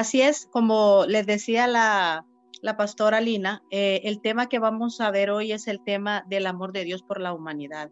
Así 0.00 0.22
es, 0.22 0.46
como 0.46 1.04
les 1.06 1.26
decía 1.26 1.66
la, 1.66 2.24
la 2.62 2.78
pastora 2.78 3.20
Lina, 3.20 3.62
eh, 3.70 4.00
el 4.04 4.22
tema 4.22 4.48
que 4.48 4.58
vamos 4.58 4.98
a 5.02 5.10
ver 5.10 5.28
hoy 5.30 5.52
es 5.52 5.68
el 5.68 5.84
tema 5.84 6.24
del 6.26 6.46
amor 6.46 6.72
de 6.72 6.84
Dios 6.84 7.02
por 7.02 7.20
la 7.20 7.34
humanidad. 7.34 7.90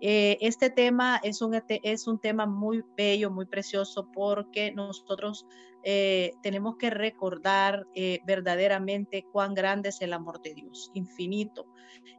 Eh, 0.00 0.38
este 0.40 0.70
tema 0.70 1.20
es 1.22 1.42
un, 1.42 1.54
es 1.68 2.08
un 2.08 2.18
tema 2.18 2.46
muy 2.46 2.82
bello, 2.96 3.30
muy 3.30 3.46
precioso, 3.46 4.10
porque 4.12 4.72
nosotros 4.72 5.46
eh, 5.84 6.32
tenemos 6.42 6.78
que 6.78 6.90
recordar 6.90 7.86
verdaderamente 8.26 9.24
cuán 9.30 9.54
grande 9.54 9.90
es 9.90 10.00
el 10.00 10.14
amor 10.14 10.42
de 10.42 10.52
Dios, 10.52 10.90
infinito, 10.94 11.66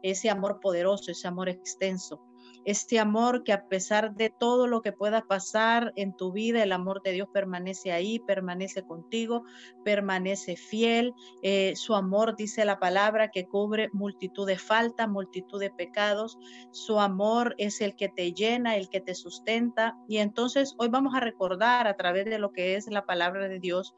ese 0.04 0.30
amor 0.30 0.62
poderoso, 0.62 1.12
ese 1.12 1.28
amor 1.28 1.50
extenso 1.50 2.22
este 2.68 3.00
amor 3.00 3.46
que 3.46 3.54
a 3.54 3.70
pesar 3.70 4.14
de 4.16 4.30
todo 4.30 4.68
lo 4.68 4.82
que 4.82 4.92
pueda 4.92 5.22
pasar 5.22 5.94
en 5.96 6.14
tu 6.18 6.34
vida, 6.34 6.62
el 6.62 6.74
amor 6.74 7.02
de 7.02 7.14
Dios 7.14 7.30
permanece 7.34 7.94
ahí, 7.94 8.20
permanece 8.20 8.84
contigo, 8.84 9.46
permanece 9.86 10.58
fiel. 10.58 11.14
Eh, 11.44 11.78
su 11.78 11.96
amor, 11.96 12.36
dice 12.36 12.66
la 12.66 12.78
palabra, 12.78 13.32
que 13.32 13.46
cubre 13.46 13.88
multitud 13.94 14.46
de 14.46 14.58
faltas, 14.58 15.08
multitud 15.08 15.62
de 15.62 15.70
pecados. 15.70 16.38
Su 16.72 17.00
amor 17.00 17.56
es 17.58 17.80
el 17.80 17.96
que 17.96 18.10
te 18.10 18.34
llena, 18.34 18.76
el 18.76 18.90
que 18.90 19.00
te 19.00 19.16
sustenta. 19.16 19.98
Y 20.10 20.18
entonces 20.18 20.76
hoy 20.78 20.90
vamos 20.90 21.16
a 21.16 21.22
recordar 21.22 21.88
a 21.88 21.96
través 21.96 22.26
de 22.26 22.38
lo 22.38 22.52
que 22.52 22.76
es 22.76 22.88
la 22.88 23.06
palabra 23.06 23.48
de 23.48 23.60
Dios. 23.60 23.96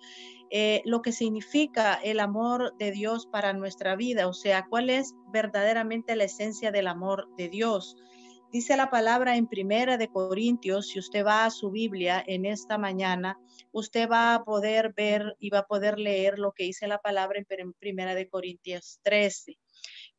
Eh, 0.51 0.83
lo 0.85 1.01
que 1.01 1.11
significa 1.11 1.95
el 1.95 2.19
amor 2.19 2.77
de 2.77 2.91
Dios 2.91 3.25
para 3.25 3.51
nuestra 3.53 3.95
vida, 3.95 4.27
o 4.27 4.33
sea, 4.33 4.67
cuál 4.69 4.91
es 4.91 5.15
verdaderamente 5.33 6.15
la 6.15 6.25
esencia 6.25 6.71
del 6.71 6.85
amor 6.85 7.29
de 7.35 7.49
Dios. 7.49 7.97
Dice 8.51 8.75
la 8.75 8.89
palabra 8.89 9.37
en 9.37 9.45
Primera 9.45 9.95
de 9.97 10.07
Corintios, 10.07 10.87
si 10.87 10.97
usted 10.97 11.23
va 11.23 11.45
a 11.45 11.51
su 11.51 11.69
Biblia 11.69 12.23
en 12.25 12.45
esta 12.45 12.79
mañana, 12.79 13.37
usted 13.71 14.09
va 14.09 14.33
a 14.33 14.43
poder 14.43 14.91
ver 14.97 15.35
y 15.37 15.51
va 15.51 15.59
a 15.59 15.67
poder 15.67 15.99
leer 15.99 16.39
lo 16.39 16.51
que 16.53 16.63
dice 16.63 16.87
la 16.87 16.97
palabra 16.97 17.39
en 17.47 17.73
Primera 17.73 18.15
de 18.15 18.27
Corintios 18.27 19.01
13. 19.03 19.59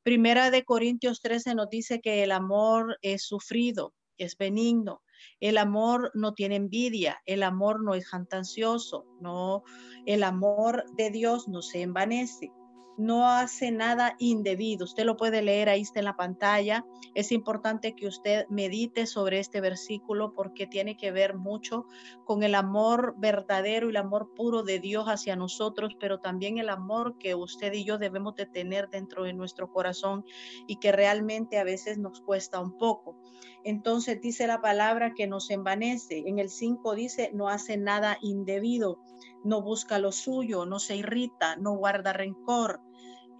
Primera 0.04 0.52
de 0.52 0.64
Corintios 0.64 1.20
13 1.20 1.56
nos 1.56 1.70
dice 1.70 2.00
que 2.00 2.22
el 2.22 2.30
amor 2.30 2.98
es 3.02 3.24
sufrido, 3.24 3.94
es 4.16 4.36
benigno. 4.36 5.02
El 5.40 5.58
amor 5.58 6.12
no 6.14 6.32
tiene 6.32 6.54
envidia, 6.54 7.20
el 7.26 7.42
amor 7.42 7.82
no 7.82 7.94
es 7.94 8.06
jantancioso, 8.06 9.06
no, 9.20 9.64
el 10.06 10.22
amor 10.22 10.84
de 10.94 11.10
Dios 11.10 11.48
no 11.48 11.62
se 11.62 11.82
envanece 11.82 12.52
no 13.00 13.26
hace 13.26 13.70
nada 13.70 14.14
indebido. 14.18 14.84
Usted 14.84 15.04
lo 15.04 15.16
puede 15.16 15.40
leer, 15.40 15.70
ahí 15.70 15.80
está 15.80 16.00
en 16.00 16.04
la 16.04 16.16
pantalla. 16.16 16.84
Es 17.14 17.32
importante 17.32 17.96
que 17.96 18.06
usted 18.06 18.44
medite 18.50 19.06
sobre 19.06 19.38
este 19.38 19.62
versículo 19.62 20.34
porque 20.34 20.66
tiene 20.66 20.98
que 20.98 21.10
ver 21.10 21.34
mucho 21.34 21.86
con 22.26 22.42
el 22.42 22.54
amor 22.54 23.14
verdadero 23.16 23.86
y 23.86 23.90
el 23.90 23.96
amor 23.96 24.34
puro 24.34 24.62
de 24.64 24.80
Dios 24.80 25.06
hacia 25.06 25.34
nosotros, 25.34 25.96
pero 25.98 26.18
también 26.20 26.58
el 26.58 26.68
amor 26.68 27.16
que 27.16 27.34
usted 27.34 27.72
y 27.72 27.84
yo 27.84 27.96
debemos 27.96 28.34
de 28.34 28.44
tener 28.44 28.90
dentro 28.90 29.24
de 29.24 29.32
nuestro 29.32 29.72
corazón 29.72 30.26
y 30.66 30.76
que 30.76 30.92
realmente 30.92 31.58
a 31.58 31.64
veces 31.64 31.96
nos 31.96 32.20
cuesta 32.20 32.60
un 32.60 32.76
poco. 32.76 33.16
Entonces 33.64 34.20
dice 34.20 34.46
la 34.46 34.60
palabra 34.60 35.14
que 35.14 35.26
nos 35.26 35.50
envanece. 35.50 36.24
En 36.26 36.38
el 36.38 36.50
5 36.50 36.94
dice, 36.94 37.30
no 37.32 37.48
hace 37.48 37.78
nada 37.78 38.18
indebido, 38.20 39.00
no 39.42 39.62
busca 39.62 39.98
lo 39.98 40.12
suyo, 40.12 40.66
no 40.66 40.78
se 40.78 40.96
irrita, 40.96 41.56
no 41.56 41.72
guarda 41.76 42.12
rencor 42.12 42.82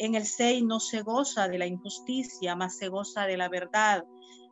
en 0.01 0.15
el 0.15 0.25
6 0.25 0.65
no 0.65 0.81
se 0.81 1.03
goza 1.03 1.47
de 1.47 1.59
la 1.59 1.67
injusticia, 1.67 2.56
más 2.56 2.79
se 2.79 2.89
goza 2.89 3.27
de 3.27 3.37
la 3.37 3.51
verdad. 3.51 4.05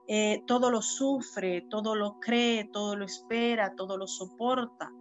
Eh, 0.07 0.43
todo 0.47 0.71
lo 0.71 0.83
sufre, 0.83 1.63
todo 1.71 1.95
lo 1.95 2.21
cree, 2.21 2.69
todo 2.71 2.97
lo 2.97 3.07
espera, 3.07 3.75
todo 3.75 3.97
lo 3.97 4.07
soporta. 4.07 4.93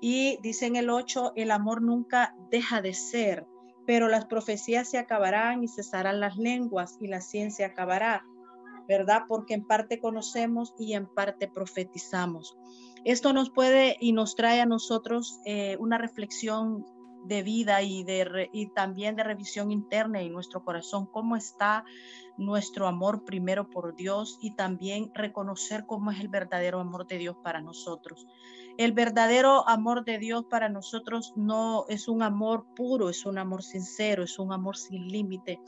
Y 0.00 0.38
dice 0.40 0.66
en 0.66 0.76
el 0.76 0.88
8, 0.88 1.32
el 1.34 1.50
amor 1.50 1.82
nunca 1.82 2.36
deja 2.48 2.80
de 2.80 2.94
ser, 2.94 3.44
pero 3.86 4.06
las 4.06 4.26
profecías 4.26 4.88
se 4.88 4.98
acabarán 4.98 5.64
y 5.64 5.68
cesarán 5.68 6.20
las 6.20 6.36
lenguas 6.36 6.96
y 7.00 7.08
la 7.08 7.20
ciencia 7.20 7.66
acabará, 7.66 8.24
¿verdad? 8.86 9.22
Porque 9.26 9.54
en 9.54 9.66
parte 9.66 9.98
conocemos 9.98 10.74
y 10.78 10.92
en 10.92 11.06
parte 11.06 11.48
profetizamos. 11.48 12.56
Esto 13.04 13.32
nos 13.32 13.50
puede 13.50 13.96
y 13.98 14.12
nos 14.12 14.36
trae 14.36 14.60
a 14.60 14.66
nosotros 14.66 15.40
eh, 15.44 15.76
una 15.80 15.98
reflexión 15.98 16.86
de 17.24 17.42
vida 17.42 17.82
y, 17.82 18.04
de, 18.04 18.48
y 18.52 18.68
también 18.68 19.16
de 19.16 19.24
revisión 19.24 19.70
interna 19.70 20.20
en 20.20 20.32
nuestro 20.32 20.64
corazón, 20.64 21.06
cómo 21.06 21.36
está 21.36 21.84
nuestro 22.36 22.86
amor 22.86 23.24
primero 23.24 23.68
por 23.68 23.94
Dios 23.94 24.38
y 24.40 24.54
también 24.54 25.10
reconocer 25.14 25.86
cómo 25.86 26.10
es 26.10 26.20
el 26.20 26.28
verdadero 26.28 26.80
amor 26.80 27.06
de 27.06 27.18
Dios 27.18 27.36
para 27.42 27.60
nosotros. 27.60 28.26
El 28.78 28.92
verdadero 28.92 29.68
amor 29.68 30.04
de 30.04 30.18
Dios 30.18 30.44
para 30.48 30.68
nosotros 30.68 31.32
no 31.34 31.84
es 31.88 32.06
un 32.06 32.22
amor 32.22 32.64
puro, 32.76 33.08
es 33.08 33.26
un 33.26 33.36
amor 33.36 33.64
sincero, 33.64 34.22
es 34.22 34.38
un 34.38 34.52
amor 34.52 34.76
sin 34.76 35.08
límite. 35.08 35.60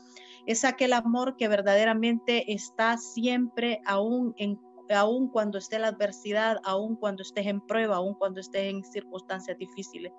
Es 0.46 0.64
aquel 0.64 0.92
amor 0.92 1.36
que 1.36 1.48
verdaderamente 1.48 2.52
está 2.52 2.96
siempre 2.98 3.80
aún 3.84 4.32
en 4.38 4.60
aún 4.94 5.28
cuando 5.28 5.58
esté 5.58 5.78
la 5.78 5.88
adversidad, 5.88 6.58
aún 6.64 6.96
cuando 6.96 7.22
estés 7.22 7.46
en 7.46 7.60
prueba, 7.60 7.96
aún 7.96 8.14
cuando 8.14 8.40
estés 8.40 8.70
en 8.70 8.84
circunstancias 8.84 9.56
difíciles. 9.58 10.12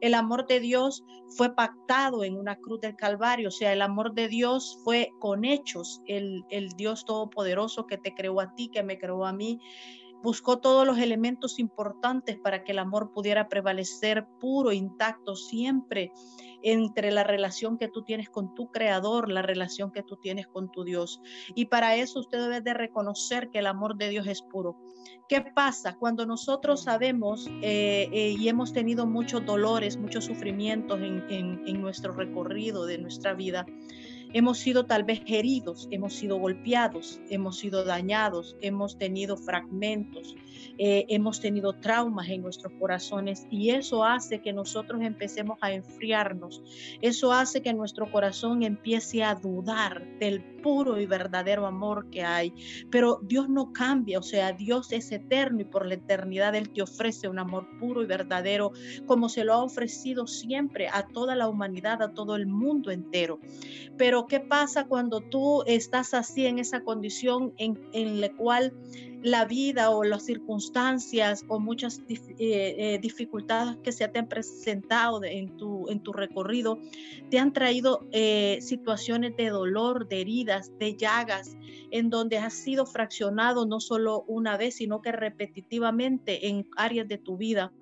El 0.00 0.14
amor 0.14 0.46
de 0.46 0.60
Dios 0.60 1.04
fue 1.36 1.54
pactado 1.54 2.24
en 2.24 2.36
una 2.36 2.56
cruz 2.56 2.80
del 2.80 2.96
Calvario, 2.96 3.48
o 3.48 3.52
sea, 3.52 3.72
el 3.72 3.82
amor 3.82 4.14
de 4.14 4.28
Dios 4.28 4.78
fue 4.84 5.10
con 5.20 5.44
hechos, 5.44 6.02
el, 6.06 6.44
el 6.50 6.70
Dios 6.70 7.04
Todopoderoso 7.04 7.86
que 7.86 7.98
te 7.98 8.14
creó 8.14 8.40
a 8.40 8.54
ti, 8.54 8.68
que 8.68 8.82
me 8.82 8.98
creó 8.98 9.24
a 9.24 9.32
mí, 9.32 9.60
buscó 10.24 10.58
todos 10.58 10.86
los 10.86 10.98
elementos 10.98 11.58
importantes 11.58 12.38
para 12.38 12.64
que 12.64 12.72
el 12.72 12.78
amor 12.78 13.12
pudiera 13.12 13.46
prevalecer 13.46 14.26
puro, 14.40 14.72
intacto, 14.72 15.36
siempre 15.36 16.12
entre 16.62 17.12
la 17.12 17.24
relación 17.24 17.76
que 17.76 17.88
tú 17.88 18.04
tienes 18.04 18.30
con 18.30 18.54
tu 18.54 18.72
creador, 18.72 19.30
la 19.30 19.42
relación 19.42 19.92
que 19.92 20.02
tú 20.02 20.16
tienes 20.16 20.46
con 20.46 20.72
tu 20.72 20.82
Dios. 20.82 21.20
Y 21.54 21.66
para 21.66 21.96
eso 21.96 22.20
usted 22.20 22.40
debe 22.40 22.62
de 22.62 22.72
reconocer 22.72 23.50
que 23.50 23.58
el 23.58 23.66
amor 23.66 23.96
de 23.96 24.08
Dios 24.08 24.26
es 24.26 24.40
puro. 24.40 24.78
¿Qué 25.28 25.42
pasa 25.42 25.98
cuando 25.98 26.24
nosotros 26.24 26.84
sabemos 26.84 27.46
eh, 27.60 28.08
eh, 28.10 28.34
y 28.38 28.48
hemos 28.48 28.72
tenido 28.72 29.06
muchos 29.06 29.44
dolores, 29.44 29.98
muchos 29.98 30.24
sufrimientos 30.24 30.98
en 31.02 31.82
nuestro 31.82 32.14
recorrido 32.14 32.86
de 32.86 32.96
nuestra 32.96 33.34
vida? 33.34 33.66
Hemos 34.34 34.58
sido 34.58 34.84
tal 34.84 35.04
vez 35.04 35.22
heridos, 35.28 35.86
hemos 35.92 36.14
sido 36.14 36.38
golpeados, 36.38 37.20
hemos 37.30 37.56
sido 37.56 37.84
dañados, 37.84 38.56
hemos 38.60 38.98
tenido 38.98 39.36
fragmentos, 39.36 40.34
eh, 40.76 41.06
hemos 41.08 41.40
tenido 41.40 41.74
traumas 41.74 42.28
en 42.28 42.42
nuestros 42.42 42.72
corazones 42.80 43.46
y 43.48 43.70
eso 43.70 44.04
hace 44.04 44.40
que 44.40 44.52
nosotros 44.52 45.02
empecemos 45.02 45.56
a 45.60 45.72
enfriarnos. 45.72 46.64
Eso 47.00 47.32
hace 47.32 47.62
que 47.62 47.72
nuestro 47.72 48.10
corazón 48.10 48.64
empiece 48.64 49.22
a 49.22 49.36
dudar 49.36 50.04
del 50.18 50.42
puro 50.64 50.98
y 50.98 51.06
verdadero 51.06 51.66
amor 51.66 52.10
que 52.10 52.22
hay. 52.22 52.54
Pero 52.90 53.20
Dios 53.22 53.48
no 53.48 53.72
cambia, 53.72 54.18
o 54.18 54.22
sea, 54.22 54.52
Dios 54.52 54.90
es 54.92 55.12
eterno 55.12 55.60
y 55.60 55.64
por 55.64 55.86
la 55.86 55.94
eternidad 55.94 56.54
Él 56.54 56.70
te 56.70 56.82
ofrece 56.82 57.28
un 57.28 57.38
amor 57.38 57.68
puro 57.78 58.02
y 58.02 58.06
verdadero 58.06 58.72
como 59.06 59.28
se 59.28 59.44
lo 59.44 59.52
ha 59.52 59.62
ofrecido 59.62 60.26
siempre 60.26 60.88
a 60.88 61.06
toda 61.06 61.36
la 61.36 61.48
humanidad, 61.48 62.02
a 62.02 62.14
todo 62.14 62.34
el 62.34 62.46
mundo 62.46 62.90
entero. 62.90 63.38
Pero 63.96 64.23
¿qué 64.26 64.40
pasa 64.40 64.86
cuando 64.86 65.20
tú 65.20 65.62
estás 65.66 66.14
así 66.14 66.46
en 66.46 66.58
esa 66.58 66.82
condición 66.82 67.52
en, 67.58 68.20
la 68.20 68.32
cual 68.32 68.72
la 69.22 69.44
vida 69.44 69.90
o 69.90 70.04
las 70.04 70.24
circunstancias 70.24 71.44
o 71.48 71.58
muchas 71.58 72.00
eh, 72.08 72.26
eh, 72.38 72.98
dificultades 73.00 73.76
que 73.82 73.92
se 73.92 74.06
te 74.08 74.18
han 74.18 74.28
presentado 74.28 75.24
en, 75.24 75.56
tu, 75.56 75.88
en 75.88 76.00
tu 76.00 76.12
recorrido 76.12 76.78
te 77.30 77.38
han 77.38 77.52
traído 77.52 78.06
eh, 78.12 78.58
situaciones 78.60 79.36
de 79.36 79.48
dolor, 79.48 80.08
de 80.08 80.20
heridas, 80.20 80.70
de 80.78 80.96
llagas, 80.96 81.56
en 81.90 82.10
donde 82.10 82.38
has 82.38 82.54
sido 82.54 82.86
fraccionado 82.86 83.66
no 83.66 83.80
solo 83.80 84.24
una 84.26 84.56
vez, 84.56 84.76
sino 84.76 85.00
que 85.00 85.12
repetitivamente 85.12 86.48
en 86.48 86.68
áreas 86.76 87.08
de 87.08 87.18
tu 87.18 87.36
vida 87.36 87.72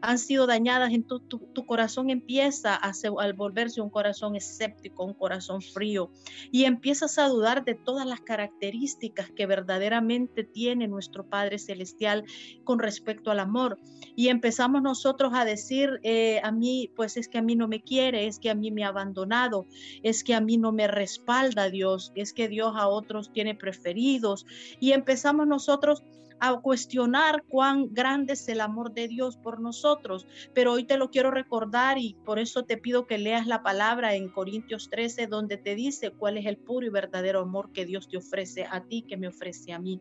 han 0.00 0.18
sido 0.18 0.46
dañadas, 0.46 0.92
en 0.92 1.04
tu, 1.04 1.66
corazón 1.66 2.10
empieza 2.10 2.74
a, 2.74 2.92
al 3.18 3.32
volverse 3.32 3.80
un 3.80 3.90
corazón 3.90 4.36
escéptico, 4.36 5.04
un 5.04 5.14
corazón 5.14 5.60
frío, 5.60 6.10
y 6.50 6.64
empiezas 6.64 7.18
a 7.18 7.28
dudar 7.28 7.64
de 7.64 7.74
todas 7.74 8.06
las 8.06 8.20
características 8.20 9.30
que 9.30 9.46
verdaderamente 9.46 10.44
tiene 10.44 10.88
nuestro 10.88 11.28
Padre 11.28 11.58
Celestial 11.58 12.24
con 12.64 12.78
respecto 12.78 13.30
al 13.30 13.40
amor. 13.40 13.78
Y 14.14 14.28
empezamos 14.28 14.82
nosotros 14.82 15.32
a 15.34 15.44
decir, 15.44 16.00
eh, 16.02 16.40
a 16.42 16.52
mí, 16.52 16.90
pues 16.94 17.16
es 17.16 17.28
que 17.28 17.38
a 17.38 17.42
mí 17.42 17.56
no 17.56 17.68
me 17.68 17.82
quiere, 17.82 18.26
es 18.26 18.38
que 18.38 18.50
a 18.50 18.54
mí 18.54 18.70
me 18.70 18.84
ha 18.84 18.88
abandonado, 18.88 19.66
es 20.02 20.24
que 20.24 20.34
a 20.34 20.40
mí 20.40 20.58
no 20.58 20.72
me 20.72 20.86
respalda 20.86 21.70
Dios, 21.70 22.12
es 22.14 22.32
que 22.32 22.48
Dios 22.48 22.74
a 22.76 22.88
otros 22.88 23.32
tiene 23.32 23.54
preferidos. 23.54 24.46
Y 24.80 24.92
empezamos 24.92 25.46
nosotros 25.46 26.02
a 26.40 26.60
cuestionar 26.60 27.44
cuán 27.48 27.92
grande 27.92 28.34
es 28.34 28.48
el 28.48 28.60
amor 28.60 28.92
de 28.92 29.08
Dios 29.08 29.36
por 29.36 29.60
nosotros. 29.60 30.26
Pero 30.54 30.72
hoy 30.72 30.84
te 30.84 30.96
lo 30.96 31.10
quiero 31.10 31.30
recordar 31.30 31.98
y 31.98 32.16
por 32.24 32.38
eso 32.38 32.64
te 32.64 32.76
pido 32.76 33.06
que 33.06 33.18
leas 33.18 33.46
la 33.46 33.62
palabra 33.62 34.14
en 34.14 34.28
Corintios 34.28 34.88
13, 34.90 35.26
donde 35.26 35.56
te 35.56 35.74
dice 35.74 36.10
cuál 36.10 36.38
es 36.38 36.46
el 36.46 36.56
puro 36.56 36.86
y 36.86 36.90
verdadero 36.90 37.40
amor 37.40 37.72
que 37.72 37.86
Dios 37.86 38.08
te 38.08 38.16
ofrece 38.16 38.66
a 38.70 38.84
ti, 38.84 39.04
que 39.08 39.16
me 39.16 39.28
ofrece 39.28 39.72
a 39.72 39.78
mí. 39.78 40.00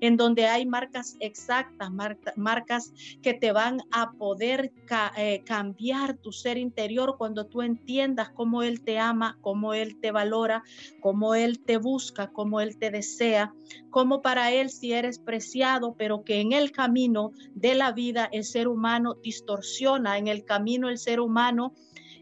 En 0.00 0.16
donde 0.16 0.46
hay 0.46 0.66
marcas 0.66 1.16
exactas, 1.20 1.90
marcas 2.36 2.92
que 3.22 3.34
te 3.34 3.52
van 3.52 3.80
a 3.90 4.12
poder 4.12 4.72
eh, 5.16 5.42
cambiar 5.44 6.16
tu 6.18 6.32
ser 6.32 6.58
interior 6.58 7.16
cuando 7.18 7.46
tú 7.46 7.62
entiendas 7.62 8.30
cómo 8.30 8.62
Él 8.62 8.82
te 8.82 8.98
ama, 8.98 9.38
cómo 9.40 9.74
Él 9.74 9.98
te 10.00 10.10
valora, 10.10 10.62
cómo 11.00 11.34
Él 11.34 11.60
te 11.60 11.76
busca, 11.76 12.32
cómo 12.32 12.60
Él 12.60 12.78
te 12.78 12.90
desea, 12.90 13.54
cómo 13.96 14.20
para 14.20 14.52
Él 14.52 14.68
si 14.68 14.92
eres 14.92 15.18
preciado, 15.18 15.94
pero 15.96 16.22
que 16.22 16.42
en 16.42 16.52
el 16.52 16.70
camino 16.70 17.32
de 17.54 17.74
la 17.74 17.92
vida 17.92 18.28
el 18.30 18.44
ser 18.44 18.68
humano 18.68 19.14
distorsiona, 19.22 20.18
en 20.18 20.28
el 20.28 20.44
camino 20.44 20.90
el 20.90 20.98
ser 20.98 21.18
humano 21.18 21.72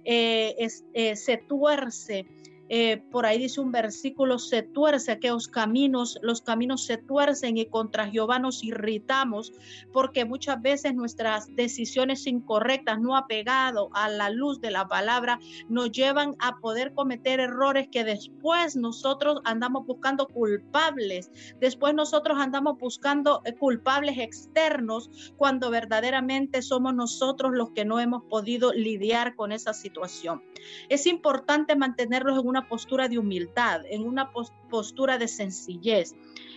eh, 0.05 0.55
eh, 0.93 1.17
se 1.17 1.37
tuerce 1.37 2.27
eh, 2.69 3.03
por 3.11 3.27
ahí 3.27 3.39
dice 3.39 3.61
un 3.61 3.73
versículo, 3.73 4.39
se 4.39 4.63
tuerce 4.63 5.13
aquellos 5.13 5.49
caminos, 5.49 6.19
los 6.23 6.41
caminos 6.41 6.85
se 6.85 6.97
tuercen 6.97 7.59
y 7.59 7.67
contra 7.67 8.09
Jehová 8.09 8.39
nos 8.39 8.65
irritamos 8.65 9.53
porque 9.93 10.25
muchas 10.25 10.63
veces 10.63 10.95
nuestras 10.95 11.55
decisiones 11.55 12.27
incorrectas, 12.27 13.01
no 13.01 13.17
apegado 13.17 13.91
a 13.93 14.09
la 14.09 14.31
luz 14.31 14.61
de 14.61 14.71
la 14.71 14.89
palabra, 14.89 15.41
nos 15.69 15.93
llevan 15.93 16.37
a 16.39 16.57
poder 16.59 16.95
cometer 16.95 17.41
errores 17.41 17.89
que 17.91 18.05
después 18.05 18.77
nosotros 18.77 19.41
andamos 19.45 19.87
buscando 19.87 20.27
culpables, 20.27 21.31
después 21.61 21.95
nosotros 21.95 22.39
andamos 22.41 22.79
buscando 22.79 23.43
eh, 23.45 23.55
culpables 23.55 24.19
externos 24.19 25.35
cuando 25.37 25.71
verdaderamente 25.71 26.63
somos 26.63 26.95
nosotros 26.95 27.53
los 27.53 27.71
que 27.71 27.85
no 27.85 28.01
hemos 28.01 28.25
podido 28.25 28.73
lidiar 28.73 29.35
con 29.35 29.53
esa 29.53 29.75
situación. 29.75 30.43
Es 30.89 31.07
importante 31.07 31.77
mantenerlos 31.77 32.39
en 32.39 32.54
una 32.55 32.69
postura 32.69 33.09
de 33.09 33.19
humildad, 33.19 33.81
en 33.91 34.07
una 34.07 34.31
postura 34.71 35.19
de 35.19 35.27
sencillez, 35.27 36.15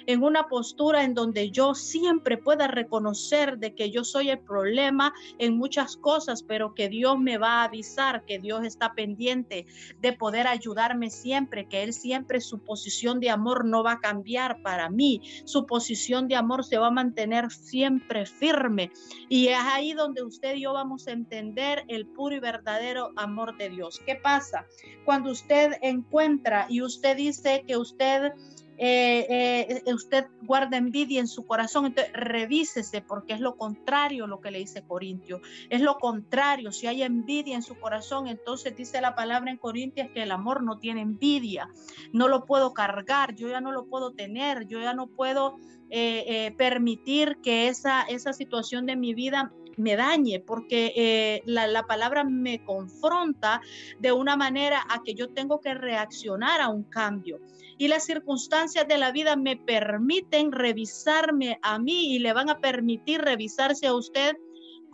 en 0.07 0.23
una 0.23 0.47
postura 0.47 1.03
en 1.03 1.13
donde 1.13 1.51
yo 1.51 1.75
siempre 1.75 2.37
pueda 2.37 2.67
reconocer 2.67 3.57
de 3.57 3.75
que 3.75 3.91
yo 3.91 4.03
soy 4.03 4.29
el 4.29 4.39
problema 4.39 5.13
en 5.37 5.57
muchas 5.57 5.97
cosas, 5.97 6.43
pero 6.43 6.73
que 6.73 6.87
Dios 6.87 7.19
me 7.19 7.37
va 7.37 7.61
a 7.61 7.63
avisar, 7.65 8.25
que 8.25 8.39
Dios 8.39 8.63
está 8.63 8.93
pendiente 8.93 9.65
de 9.99 10.13
poder 10.13 10.47
ayudarme 10.47 11.09
siempre, 11.09 11.67
que 11.67 11.83
Él 11.83 11.93
siempre 11.93 12.41
su 12.41 12.59
posición 12.59 13.19
de 13.19 13.29
amor 13.29 13.65
no 13.65 13.83
va 13.83 13.93
a 13.93 13.99
cambiar 13.99 14.61
para 14.61 14.89
mí, 14.89 15.21
su 15.43 15.65
posición 15.65 16.27
de 16.27 16.35
amor 16.35 16.63
se 16.63 16.77
va 16.77 16.87
a 16.87 16.91
mantener 16.91 17.51
siempre 17.51 18.25
firme. 18.25 18.91
Y 19.29 19.47
es 19.47 19.59
ahí 19.59 19.93
donde 19.93 20.23
usted 20.23 20.55
y 20.55 20.61
yo 20.61 20.73
vamos 20.73 21.07
a 21.07 21.11
entender 21.11 21.83
el 21.89 22.05
puro 22.05 22.35
y 22.35 22.39
verdadero 22.39 23.11
amor 23.17 23.57
de 23.57 23.69
Dios. 23.69 24.01
¿Qué 24.05 24.15
pasa? 24.15 24.65
Cuando 25.03 25.31
usted 25.31 25.73
encuentra 25.89 26.67
y 26.69 26.81
usted 26.81 27.17
dice 27.17 27.63
que 27.67 27.77
usted 27.77 28.33
eh, 28.79 29.81
eh, 29.85 29.93
usted 29.93 30.27
guarda 30.43 30.77
envidia 30.77 31.19
en 31.19 31.27
su 31.27 31.47
corazón, 31.47 31.87
entonces 31.87 32.13
revísese 32.13 33.01
porque 33.01 33.33
es 33.33 33.39
lo 33.39 33.57
contrario 33.57 34.27
lo 34.27 34.39
que 34.39 34.51
le 34.51 34.59
dice 34.59 34.83
Corintio. 34.83 35.41
Es 35.69 35.81
lo 35.81 35.97
contrario, 35.97 36.71
si 36.71 36.85
hay 36.85 37.01
envidia 37.01 37.55
en 37.55 37.63
su 37.63 37.75
corazón, 37.79 38.27
entonces 38.27 38.75
dice 38.75 39.01
la 39.01 39.15
palabra 39.15 39.49
en 39.49 39.57
Corintios 39.57 40.09
que 40.13 40.21
el 40.23 40.31
amor 40.31 40.61
no 40.63 40.77
tiene 40.77 41.01
envidia, 41.01 41.69
no 42.13 42.27
lo 42.27 42.45
puedo 42.45 42.73
cargar, 42.73 43.33
yo 43.33 43.49
ya 43.49 43.61
no 43.61 43.71
lo 43.71 43.87
puedo 43.87 44.11
tener, 44.11 44.67
yo 44.67 44.79
ya 44.79 44.93
no 44.93 45.07
puedo 45.07 45.55
eh, 45.89 46.53
permitir 46.57 47.37
que 47.41 47.69
esa, 47.69 48.03
esa 48.03 48.31
situación 48.31 48.85
de 48.85 48.95
mi 48.95 49.15
vida 49.15 49.51
me 49.77 49.95
dañe, 49.95 50.39
porque 50.39 51.41
la, 51.45 51.67
la, 51.67 51.83
palabra 51.83 52.23
me 52.23 52.63
confronta 52.63 53.61
de 53.99 54.11
una 54.11 54.35
manera 54.35 54.83
a 54.89 55.01
que 55.03 55.13
yo 55.13 55.29
tengo 55.29 55.61
que 55.61 55.73
reaccionar 55.73 56.61
a 56.61 56.69
un 56.69 56.83
cambio. 56.83 57.39
Y 57.77 57.87
las 57.87 58.05
circunstancias 58.05 58.87
de 58.87 58.97
la 58.97 59.11
vida 59.11 59.35
me 59.35 59.55
permiten 59.55 60.51
revisarme 60.51 61.59
a 61.61 61.77
mí 61.79 62.15
y 62.15 62.19
le 62.19 62.33
van 62.33 62.49
a 62.49 62.59
permitir 62.59 63.21
revisarse 63.21 63.87
a 63.87 63.93
usted 63.93 64.35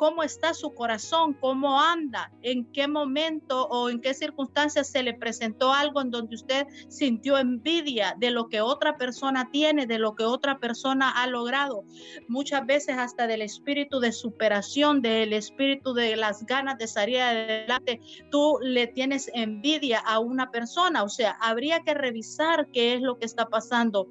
cómo 0.04 0.22
está 0.22 0.54
su 0.54 0.74
corazón, 0.74 1.34
cómo 1.34 1.80
anda, 1.80 2.30
en 2.42 2.66
qué 2.74 2.90
momento 2.90 3.68
o 3.70 3.90
en 3.90 4.02
qué 4.02 4.14
circunstancias 4.14 4.90
se 4.90 5.02
le 5.02 5.14
presentó 5.14 5.72
algo 5.72 6.02
en 6.02 6.12
donde 6.12 6.36
usted 6.36 6.68
sintió 6.90 7.38
envidia 7.38 8.14
de 8.20 8.30
lo 8.30 8.50
que 8.50 8.60
otra 8.60 8.98
persona 8.98 9.50
tiene, 9.50 9.86
de 9.86 10.00
lo 10.00 10.14
que 10.14 10.26
otra 10.26 10.60
persona 10.60 11.10
ha 11.10 11.26
logrado. 11.28 11.86
Muchas 12.28 12.66
veces 12.66 12.98
hasta 12.98 13.28
del 13.28 13.44
espíritu 13.44 14.02
de 14.02 14.12
superación, 14.12 15.02
del 15.02 15.32
espíritu 15.32 15.94
de 15.94 16.18
las 16.18 16.46
ganas 16.46 16.78
de 16.78 16.88
salir 16.88 17.22
adelante, 17.22 18.02
tú 18.30 18.60
le 18.62 18.88
tienes 18.88 19.32
envidia 19.34 20.00
a 20.00 20.20
una 20.20 20.52
persona. 20.52 21.04
O 21.04 21.10
sea, 21.10 21.38
habría 21.40 21.80
que 21.80 21.94
revisar 21.94 22.68
qué 22.74 22.96
es 22.96 23.02
lo 23.02 23.20
que 23.20 23.26
está 23.26 23.46
pasando. 23.46 24.10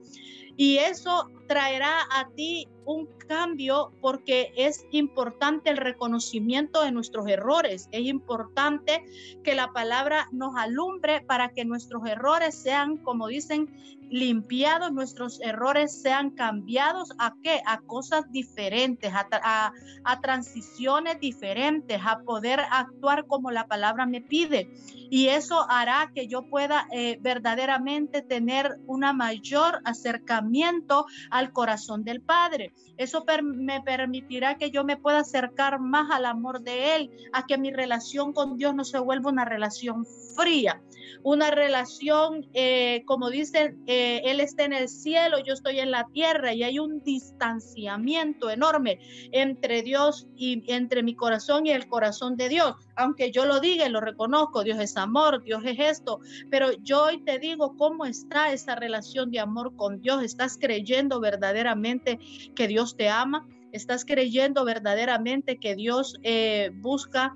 Y 0.56 0.78
eso 0.78 1.28
traerá 1.48 2.00
a 2.10 2.30
ti 2.30 2.66
un 2.84 3.06
cambio 3.28 3.92
porque 4.00 4.52
es 4.56 4.86
importante 4.90 5.70
el 5.70 5.76
reconocimiento 5.76 6.82
de 6.82 6.92
nuestros 6.92 7.28
errores. 7.28 7.88
Es 7.92 8.02
importante 8.02 9.04
que 9.42 9.54
la 9.54 9.72
palabra 9.72 10.28
nos 10.32 10.56
alumbre 10.56 11.20
para 11.20 11.50
que 11.50 11.64
nuestros 11.64 12.06
errores 12.06 12.54
sean, 12.54 12.96
como 12.98 13.28
dicen, 13.28 13.68
limpiados, 14.12 14.92
nuestros 14.92 15.40
errores 15.40 16.02
sean 16.02 16.30
cambiados 16.30 17.12
a 17.18 17.34
qué? 17.42 17.62
A 17.66 17.80
cosas 17.80 18.30
diferentes, 18.30 19.10
a, 19.14 19.72
a, 20.04 20.20
transiciones 20.20 21.18
diferentes, 21.18 21.98
a 22.04 22.20
poder 22.20 22.60
actuar 22.70 23.26
como 23.26 23.50
la 23.50 23.66
palabra 23.66 24.04
me 24.04 24.20
pide. 24.20 24.70
Y 25.10 25.28
eso 25.28 25.66
hará 25.68 26.12
que 26.14 26.28
yo 26.28 26.42
pueda 26.42 26.86
eh, 26.92 27.18
verdaderamente 27.22 28.20
tener 28.20 28.76
una 28.86 29.14
mayor 29.14 29.80
acercamiento 29.84 31.06
al 31.30 31.52
corazón 31.52 32.04
del 32.04 32.20
Padre. 32.20 32.74
Eso 32.98 33.24
me 33.42 33.80
permitirá 33.80 34.58
que 34.58 34.70
yo 34.70 34.84
me 34.84 34.98
pueda 34.98 35.20
acercar 35.20 35.80
más 35.80 36.10
al 36.10 36.26
amor 36.26 36.60
de 36.60 36.96
Él, 36.96 37.10
a 37.32 37.46
que 37.46 37.56
mi 37.56 37.72
relación 37.72 38.34
con 38.34 38.58
Dios 38.58 38.74
no 38.74 38.84
se 38.84 38.98
vuelva 38.98 39.30
una 39.30 39.46
relación 39.46 40.04
fría, 40.36 40.82
una 41.22 41.50
relación, 41.50 42.46
eh, 42.52 43.04
como 43.06 43.30
dicen, 43.30 43.82
eh, 43.86 44.01
Él 44.24 44.40
está 44.40 44.64
en 44.64 44.72
el 44.72 44.88
cielo, 44.88 45.38
yo 45.44 45.52
estoy 45.52 45.80
en 45.80 45.90
la 45.90 46.06
tierra 46.12 46.52
y 46.52 46.62
hay 46.62 46.78
un 46.78 47.02
distanciamiento 47.02 48.50
enorme 48.50 48.98
entre 49.32 49.82
Dios 49.82 50.26
y 50.36 50.62
entre 50.72 51.02
mi 51.02 51.14
corazón 51.14 51.66
y 51.66 51.70
el 51.70 51.88
corazón 51.88 52.36
de 52.36 52.48
Dios. 52.48 52.74
Aunque 52.96 53.30
yo 53.30 53.44
lo 53.44 53.60
diga 53.60 53.86
y 53.86 53.90
lo 53.90 54.00
reconozco, 54.00 54.64
Dios 54.64 54.78
es 54.80 54.96
amor, 54.96 55.42
Dios 55.42 55.62
es 55.64 55.78
esto, 55.78 56.20
pero 56.50 56.72
yo 56.82 57.04
hoy 57.04 57.22
te 57.24 57.38
digo 57.38 57.76
cómo 57.76 58.04
está 58.04 58.52
esa 58.52 58.74
relación 58.74 59.30
de 59.30 59.40
amor 59.40 59.74
con 59.76 60.00
Dios. 60.00 60.22
¿Estás 60.22 60.58
creyendo 60.58 61.20
verdaderamente 61.20 62.18
que 62.54 62.68
Dios 62.68 62.96
te 62.96 63.08
ama? 63.08 63.46
¿Estás 63.72 64.04
creyendo 64.04 64.64
verdaderamente 64.64 65.58
que 65.58 65.74
Dios 65.74 66.18
eh, 66.22 66.70
busca 66.74 67.34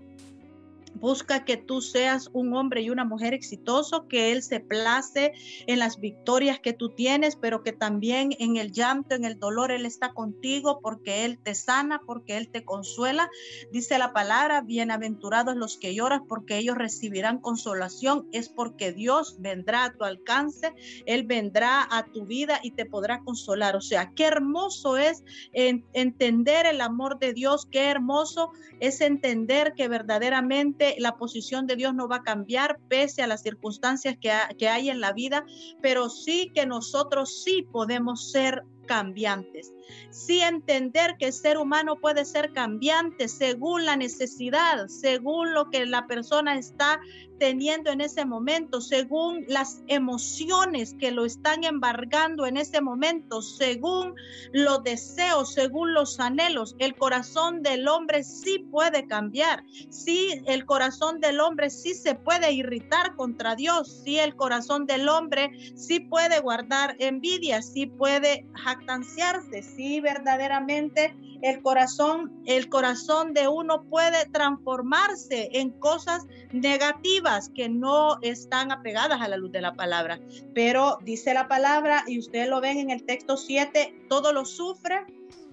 Busca 1.00 1.44
que 1.44 1.56
tú 1.56 1.82
seas 1.82 2.30
un 2.32 2.54
hombre 2.54 2.80
y 2.80 2.90
una 2.90 3.04
mujer 3.04 3.34
exitoso, 3.34 4.08
que 4.08 4.32
Él 4.32 4.42
se 4.42 4.60
place 4.60 5.32
en 5.66 5.78
las 5.78 6.00
victorias 6.00 6.58
que 6.60 6.72
tú 6.72 6.90
tienes, 6.90 7.36
pero 7.36 7.62
que 7.62 7.72
también 7.72 8.30
en 8.38 8.56
el 8.56 8.72
llanto, 8.72 9.14
en 9.14 9.24
el 9.24 9.38
dolor, 9.38 9.70
Él 9.70 9.84
está 9.84 10.14
contigo 10.14 10.80
porque 10.80 11.24
Él 11.24 11.38
te 11.42 11.54
sana, 11.54 12.00
porque 12.06 12.36
Él 12.36 12.48
te 12.48 12.64
consuela. 12.64 13.28
Dice 13.72 13.98
la 13.98 14.12
palabra, 14.12 14.62
bienaventurados 14.62 15.54
los 15.56 15.76
que 15.76 15.94
lloran 15.94 16.26
porque 16.26 16.58
ellos 16.58 16.76
recibirán 16.76 17.40
consolación. 17.40 18.28
Es 18.32 18.48
porque 18.48 18.92
Dios 18.92 19.36
vendrá 19.38 19.84
a 19.84 19.92
tu 19.92 20.04
alcance, 20.04 20.72
Él 21.04 21.24
vendrá 21.24 21.86
a 21.90 22.04
tu 22.06 22.24
vida 22.24 22.60
y 22.62 22.70
te 22.70 22.86
podrá 22.86 23.20
consolar. 23.20 23.76
O 23.76 23.80
sea, 23.80 24.12
qué 24.14 24.24
hermoso 24.24 24.96
es 24.96 25.22
entender 25.52 26.66
el 26.66 26.80
amor 26.80 27.18
de 27.18 27.32
Dios, 27.32 27.66
qué 27.70 27.90
hermoso 27.90 28.52
es 28.80 29.00
entender 29.00 29.74
que 29.74 29.88
verdaderamente 29.88 30.85
la 30.98 31.16
posición 31.16 31.66
de 31.66 31.76
Dios 31.76 31.94
no 31.94 32.08
va 32.08 32.16
a 32.16 32.22
cambiar 32.22 32.78
pese 32.88 33.22
a 33.22 33.26
las 33.26 33.42
circunstancias 33.42 34.16
que, 34.20 34.32
que 34.58 34.68
hay 34.68 34.90
en 34.90 35.00
la 35.00 35.12
vida, 35.12 35.44
pero 35.82 36.08
sí 36.08 36.52
que 36.54 36.66
nosotros 36.66 37.42
sí 37.42 37.66
podemos 37.72 38.30
ser 38.30 38.62
cambiantes. 38.86 39.74
Sí 40.10 40.40
entender 40.40 41.16
que 41.18 41.26
el 41.26 41.32
ser 41.32 41.58
humano 41.58 41.96
puede 41.96 42.24
ser 42.24 42.52
cambiante 42.52 43.28
según 43.28 43.84
la 43.84 43.96
necesidad, 43.96 44.86
según 44.88 45.52
lo 45.52 45.70
que 45.70 45.84
la 45.86 46.06
persona 46.06 46.56
está 46.56 47.00
teniendo 47.38 47.90
en 47.90 48.00
ese 48.00 48.24
momento, 48.24 48.80
según 48.80 49.44
las 49.48 49.82
emociones 49.86 50.94
que 50.98 51.10
lo 51.10 51.24
están 51.24 51.64
embargando 51.64 52.46
en 52.46 52.56
ese 52.56 52.80
momento, 52.80 53.42
según 53.42 54.14
los 54.52 54.82
deseos, 54.82 55.52
según 55.52 55.94
los 55.94 56.18
anhelos. 56.20 56.74
El 56.78 56.96
corazón 56.96 57.62
del 57.62 57.88
hombre 57.88 58.24
sí 58.24 58.66
puede 58.70 59.06
cambiar. 59.06 59.64
Sí, 59.90 60.42
el 60.46 60.64
corazón 60.64 61.20
del 61.20 61.40
hombre 61.40 61.70
sí 61.70 61.94
se 61.94 62.14
puede 62.14 62.52
irritar 62.52 63.14
contra 63.16 63.54
Dios. 63.54 64.02
Sí, 64.04 64.18
el 64.18 64.34
corazón 64.34 64.86
del 64.86 65.08
hombre 65.08 65.50
sí 65.74 66.00
puede 66.00 66.40
guardar 66.40 66.96
envidia, 66.98 67.62
sí 67.62 67.86
puede 67.86 68.46
jactanciarse. 68.54 69.62
Sí, 69.62 70.00
verdaderamente 70.00 71.14
el 71.42 71.60
corazón, 71.62 72.32
el 72.46 72.68
corazón 72.68 73.34
de 73.34 73.48
uno 73.48 73.84
puede 73.84 74.26
transformarse 74.30 75.50
en 75.52 75.70
cosas 75.78 76.24
negativas 76.52 77.25
que 77.54 77.68
no 77.68 78.18
están 78.22 78.70
apegadas 78.70 79.20
a 79.20 79.28
la 79.28 79.36
luz 79.36 79.50
de 79.50 79.60
la 79.60 79.74
palabra. 79.74 80.20
Pero 80.54 80.98
dice 81.02 81.34
la 81.34 81.48
palabra, 81.48 82.04
y 82.06 82.18
ustedes 82.18 82.48
lo 82.48 82.60
ven 82.60 82.78
en 82.78 82.90
el 82.90 83.04
texto 83.04 83.36
7, 83.36 84.06
todo 84.08 84.32
lo 84.32 84.44
sufre, 84.44 85.04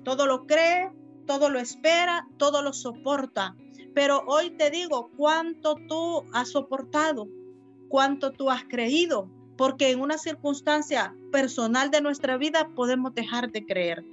todo 0.03 0.27
lo 0.27 0.46
cree, 0.46 0.92
todo 1.25 1.50
lo 1.50 1.60
espera, 1.60 2.27
todo 2.38 2.62
lo 2.62 2.74
soporta. 2.74 3.56
Pero 3.96 4.24
hoy 4.27 4.51
te 4.51 4.70
digo 4.70 5.10
cuánto 5.18 5.75
tú 5.88 6.24
has 6.34 6.50
soportado, 6.50 7.27
cuánto 7.89 8.32
tú 8.32 8.50
has 8.50 8.63
creído, 8.65 9.30
porque 9.58 9.92
en 9.92 10.01
una 10.01 10.18
circunstancia 10.18 11.15
personal 11.32 11.89
de 11.89 12.01
nuestra 12.01 12.38
vida 12.38 12.70
podemos 12.75 13.13
dejar 13.15 13.51
de 13.51 13.65
creer. 13.65 14.06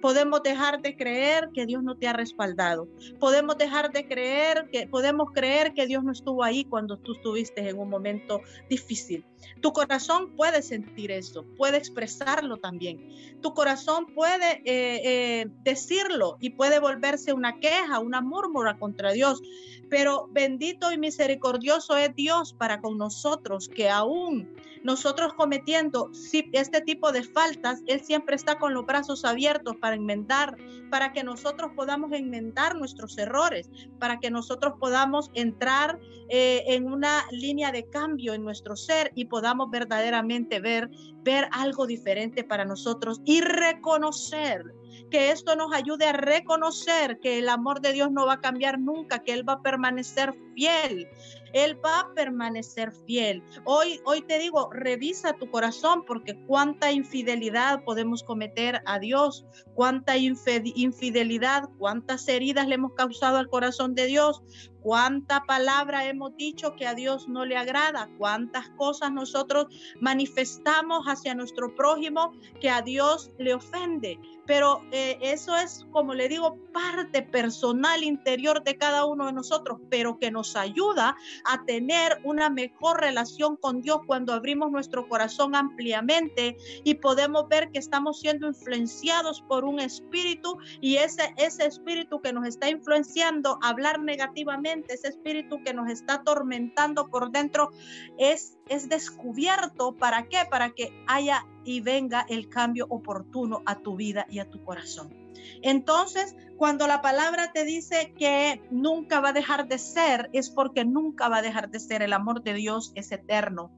Podemos 0.00 0.42
dejar 0.42 0.80
de 0.82 0.96
creer 0.96 1.48
que 1.54 1.66
Dios 1.66 1.82
no 1.82 1.96
te 1.96 2.08
ha 2.08 2.12
respaldado. 2.12 2.88
Podemos 3.18 3.56
dejar 3.58 3.92
de 3.92 4.06
creer 4.06 4.68
que 4.72 4.86
podemos 4.86 5.30
creer 5.32 5.72
que 5.74 5.86
Dios 5.86 6.04
no 6.04 6.12
estuvo 6.12 6.42
ahí 6.42 6.64
cuando 6.64 6.96
tú 6.98 7.12
estuviste 7.12 7.68
en 7.68 7.78
un 7.78 7.88
momento 7.88 8.40
difícil. 8.68 9.24
Tu 9.60 9.72
corazón 9.72 10.34
puede 10.36 10.62
sentir 10.62 11.10
eso, 11.10 11.44
puede 11.56 11.76
expresarlo 11.76 12.56
también. 12.58 13.08
Tu 13.40 13.52
corazón 13.54 14.06
puede 14.14 14.62
eh, 14.64 15.00
eh, 15.04 15.46
decirlo 15.62 16.36
y 16.40 16.50
puede 16.50 16.78
volverse 16.78 17.32
una 17.32 17.58
queja, 17.58 17.98
una 17.98 18.20
murmura 18.20 18.78
contra 18.78 19.12
Dios. 19.12 19.42
Pero 19.88 20.28
bendito 20.30 20.92
y 20.92 20.98
misericordioso 20.98 21.96
es 21.96 22.14
Dios 22.14 22.52
para 22.52 22.80
con 22.80 22.96
nosotros, 22.96 23.68
que 23.68 23.90
aún 23.90 24.54
nosotros 24.82 25.34
cometiendo 25.34 26.10
este 26.52 26.80
tipo 26.80 27.12
de 27.12 27.22
faltas, 27.22 27.82
Él 27.86 28.00
siempre 28.00 28.36
está 28.36 28.58
con 28.58 28.72
los 28.72 28.86
brazos 28.86 29.24
abiertos 29.24 29.76
para 29.76 29.96
enmendar, 29.96 30.56
para 30.90 31.12
que 31.12 31.22
nosotros 31.22 31.72
podamos 31.74 32.12
enmendar 32.12 32.76
nuestros 32.76 33.18
errores, 33.18 33.68
para 33.98 34.20
que 34.20 34.30
nosotros 34.30 34.74
podamos 34.78 35.30
entrar 35.34 35.98
eh, 36.28 36.62
en 36.68 36.86
una 36.86 37.24
línea 37.30 37.72
de 37.72 37.88
cambio 37.90 38.34
en 38.34 38.44
nuestro 38.44 38.76
ser 38.76 39.12
y 39.14 39.26
podamos 39.30 39.70
verdaderamente 39.70 40.60
ver, 40.60 40.90
ver 41.22 41.48
algo 41.52 41.86
diferente 41.86 42.44
para 42.44 42.66
nosotros 42.66 43.22
y 43.24 43.40
reconocer 43.40 44.64
que 45.10 45.30
esto 45.30 45.56
nos 45.56 45.72
ayude 45.72 46.06
a 46.06 46.12
reconocer 46.12 47.18
que 47.20 47.38
el 47.38 47.48
amor 47.48 47.80
de 47.80 47.92
Dios 47.94 48.10
no 48.12 48.26
va 48.26 48.34
a 48.34 48.40
cambiar 48.40 48.78
nunca, 48.78 49.20
que 49.20 49.32
Él 49.32 49.48
va 49.48 49.54
a 49.54 49.62
permanecer 49.62 50.34
fiel, 50.54 51.08
él 51.52 51.78
va 51.84 52.00
a 52.00 52.14
permanecer 52.14 52.92
fiel. 53.06 53.42
Hoy, 53.64 54.00
hoy 54.04 54.22
te 54.22 54.38
digo, 54.38 54.70
revisa 54.72 55.34
tu 55.34 55.50
corazón 55.50 56.04
porque 56.06 56.38
cuánta 56.46 56.92
infidelidad 56.92 57.84
podemos 57.84 58.22
cometer 58.22 58.82
a 58.86 58.98
Dios, 58.98 59.44
cuánta 59.74 60.16
infidelidad, 60.16 61.68
cuántas 61.78 62.28
heridas 62.28 62.68
le 62.68 62.74
hemos 62.76 62.94
causado 62.94 63.38
al 63.38 63.48
corazón 63.48 63.94
de 63.94 64.06
Dios, 64.06 64.42
cuánta 64.82 65.44
palabra 65.44 66.06
hemos 66.06 66.36
dicho 66.36 66.74
que 66.74 66.86
a 66.86 66.94
Dios 66.94 67.28
no 67.28 67.44
le 67.44 67.56
agrada, 67.56 68.08
cuántas 68.18 68.68
cosas 68.70 69.12
nosotros 69.12 69.66
manifestamos 70.00 71.06
hacia 71.06 71.34
nuestro 71.34 71.74
prójimo 71.74 72.32
que 72.60 72.70
a 72.70 72.82
Dios 72.82 73.30
le 73.38 73.54
ofende. 73.54 74.18
Pero 74.46 74.82
eh, 74.90 75.18
eso 75.20 75.56
es, 75.56 75.86
como 75.92 76.14
le 76.14 76.28
digo, 76.28 76.58
parte 76.72 77.22
personal 77.22 78.02
interior 78.02 78.64
de 78.64 78.76
cada 78.76 79.04
uno 79.04 79.26
de 79.26 79.32
nosotros, 79.32 79.80
pero 79.88 80.18
que 80.18 80.30
nos 80.30 80.56
ayuda 80.56 81.16
a 81.44 81.64
tener 81.64 82.20
una 82.24 82.50
mejor 82.50 83.00
relación 83.00 83.56
con 83.56 83.80
Dios 83.80 84.00
cuando 84.06 84.32
abrimos 84.32 84.70
nuestro 84.70 85.08
corazón 85.08 85.54
ampliamente 85.54 86.56
y 86.84 86.94
podemos 86.94 87.48
ver 87.48 87.70
que 87.70 87.78
estamos 87.78 88.20
siendo 88.20 88.46
influenciados 88.46 89.42
por 89.42 89.64
un 89.64 89.80
espíritu 89.80 90.58
y 90.80 90.96
ese, 90.96 91.34
ese 91.36 91.66
espíritu 91.66 92.20
que 92.20 92.32
nos 92.32 92.46
está 92.46 92.68
influenciando 92.68 93.58
hablar 93.62 94.00
negativamente, 94.00 94.94
ese 94.94 95.08
espíritu 95.08 95.62
que 95.64 95.74
nos 95.74 95.90
está 95.90 96.14
atormentando 96.14 97.08
por 97.08 97.30
dentro, 97.30 97.70
es, 98.18 98.58
es 98.68 98.88
descubierto. 98.88 99.96
¿Para 99.96 100.28
qué? 100.28 100.38
Para 100.50 100.70
que 100.70 100.92
haya 101.06 101.46
y 101.64 101.80
venga 101.80 102.24
el 102.28 102.48
cambio 102.48 102.86
oportuno 102.88 103.62
a 103.66 103.76
tu 103.76 103.96
vida 103.96 104.26
y 104.30 104.38
a 104.38 104.48
tu 104.48 104.62
corazón. 104.64 105.19
Entonces, 105.62 106.36
cuando 106.56 106.86
la 106.86 107.00
palabra 107.00 107.52
te 107.52 107.64
dice 107.64 108.12
que 108.18 108.60
nunca 108.70 109.20
va 109.20 109.30
a 109.30 109.32
dejar 109.32 109.68
de 109.68 109.78
ser, 109.78 110.28
es 110.32 110.50
porque 110.50 110.84
nunca 110.84 111.28
va 111.28 111.38
a 111.38 111.42
dejar 111.42 111.70
de 111.70 111.80
ser. 111.80 112.02
El 112.02 112.12
amor 112.12 112.42
de 112.42 112.54
Dios 112.54 112.92
es 112.94 113.12
eterno. 113.12 113.70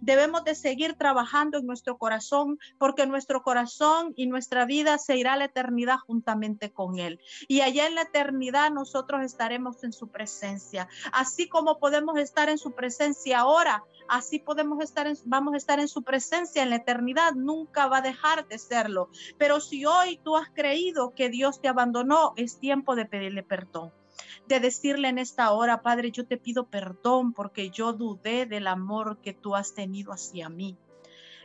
Debemos 0.00 0.44
de 0.44 0.54
seguir 0.54 0.94
trabajando 0.94 1.58
en 1.58 1.66
nuestro 1.66 1.98
corazón 1.98 2.58
porque 2.78 3.06
nuestro 3.06 3.42
corazón 3.42 4.12
y 4.16 4.26
nuestra 4.26 4.64
vida 4.64 4.98
se 4.98 5.16
irá 5.16 5.34
a 5.34 5.36
la 5.36 5.46
eternidad 5.46 5.98
juntamente 6.06 6.72
con 6.72 6.98
Él. 6.98 7.20
Y 7.48 7.60
allá 7.60 7.86
en 7.86 7.94
la 7.94 8.02
eternidad 8.02 8.70
nosotros 8.70 9.22
estaremos 9.22 9.82
en 9.84 9.92
su 9.92 10.08
presencia. 10.08 10.88
Así 11.12 11.48
como 11.48 11.78
podemos 11.78 12.18
estar 12.18 12.48
en 12.48 12.58
su 12.58 12.72
presencia 12.72 13.40
ahora, 13.40 13.84
así 14.08 14.38
podemos 14.38 14.82
estar 14.82 15.10
vamos 15.24 15.54
a 15.54 15.56
estar 15.56 15.80
en 15.80 15.88
su 15.88 16.02
presencia 16.02 16.62
en 16.62 16.70
la 16.70 16.76
eternidad. 16.76 17.32
Nunca 17.34 17.86
va 17.86 17.98
a 17.98 18.02
dejar 18.02 18.46
de 18.48 18.58
serlo. 18.58 19.08
Pero 19.38 19.60
si 19.60 19.84
hoy 19.86 20.20
tú 20.22 20.36
has 20.36 20.48
creído 20.50 21.14
que 21.14 21.28
Dios 21.28 21.60
te 21.60 21.68
abandonó, 21.68 22.32
es 22.36 22.58
tiempo 22.58 22.94
de 22.94 23.06
pedirle 23.06 23.42
perdón 23.42 23.92
de 24.48 24.60
decirle 24.60 25.08
en 25.08 25.18
esta 25.18 25.52
hora, 25.52 25.82
Padre, 25.82 26.10
yo 26.10 26.26
te 26.26 26.36
pido 26.36 26.66
perdón 26.66 27.32
porque 27.32 27.70
yo 27.70 27.92
dudé 27.92 28.46
del 28.46 28.66
amor 28.66 29.18
que 29.22 29.32
tú 29.32 29.56
has 29.56 29.74
tenido 29.74 30.12
hacia 30.12 30.48
mí 30.48 30.76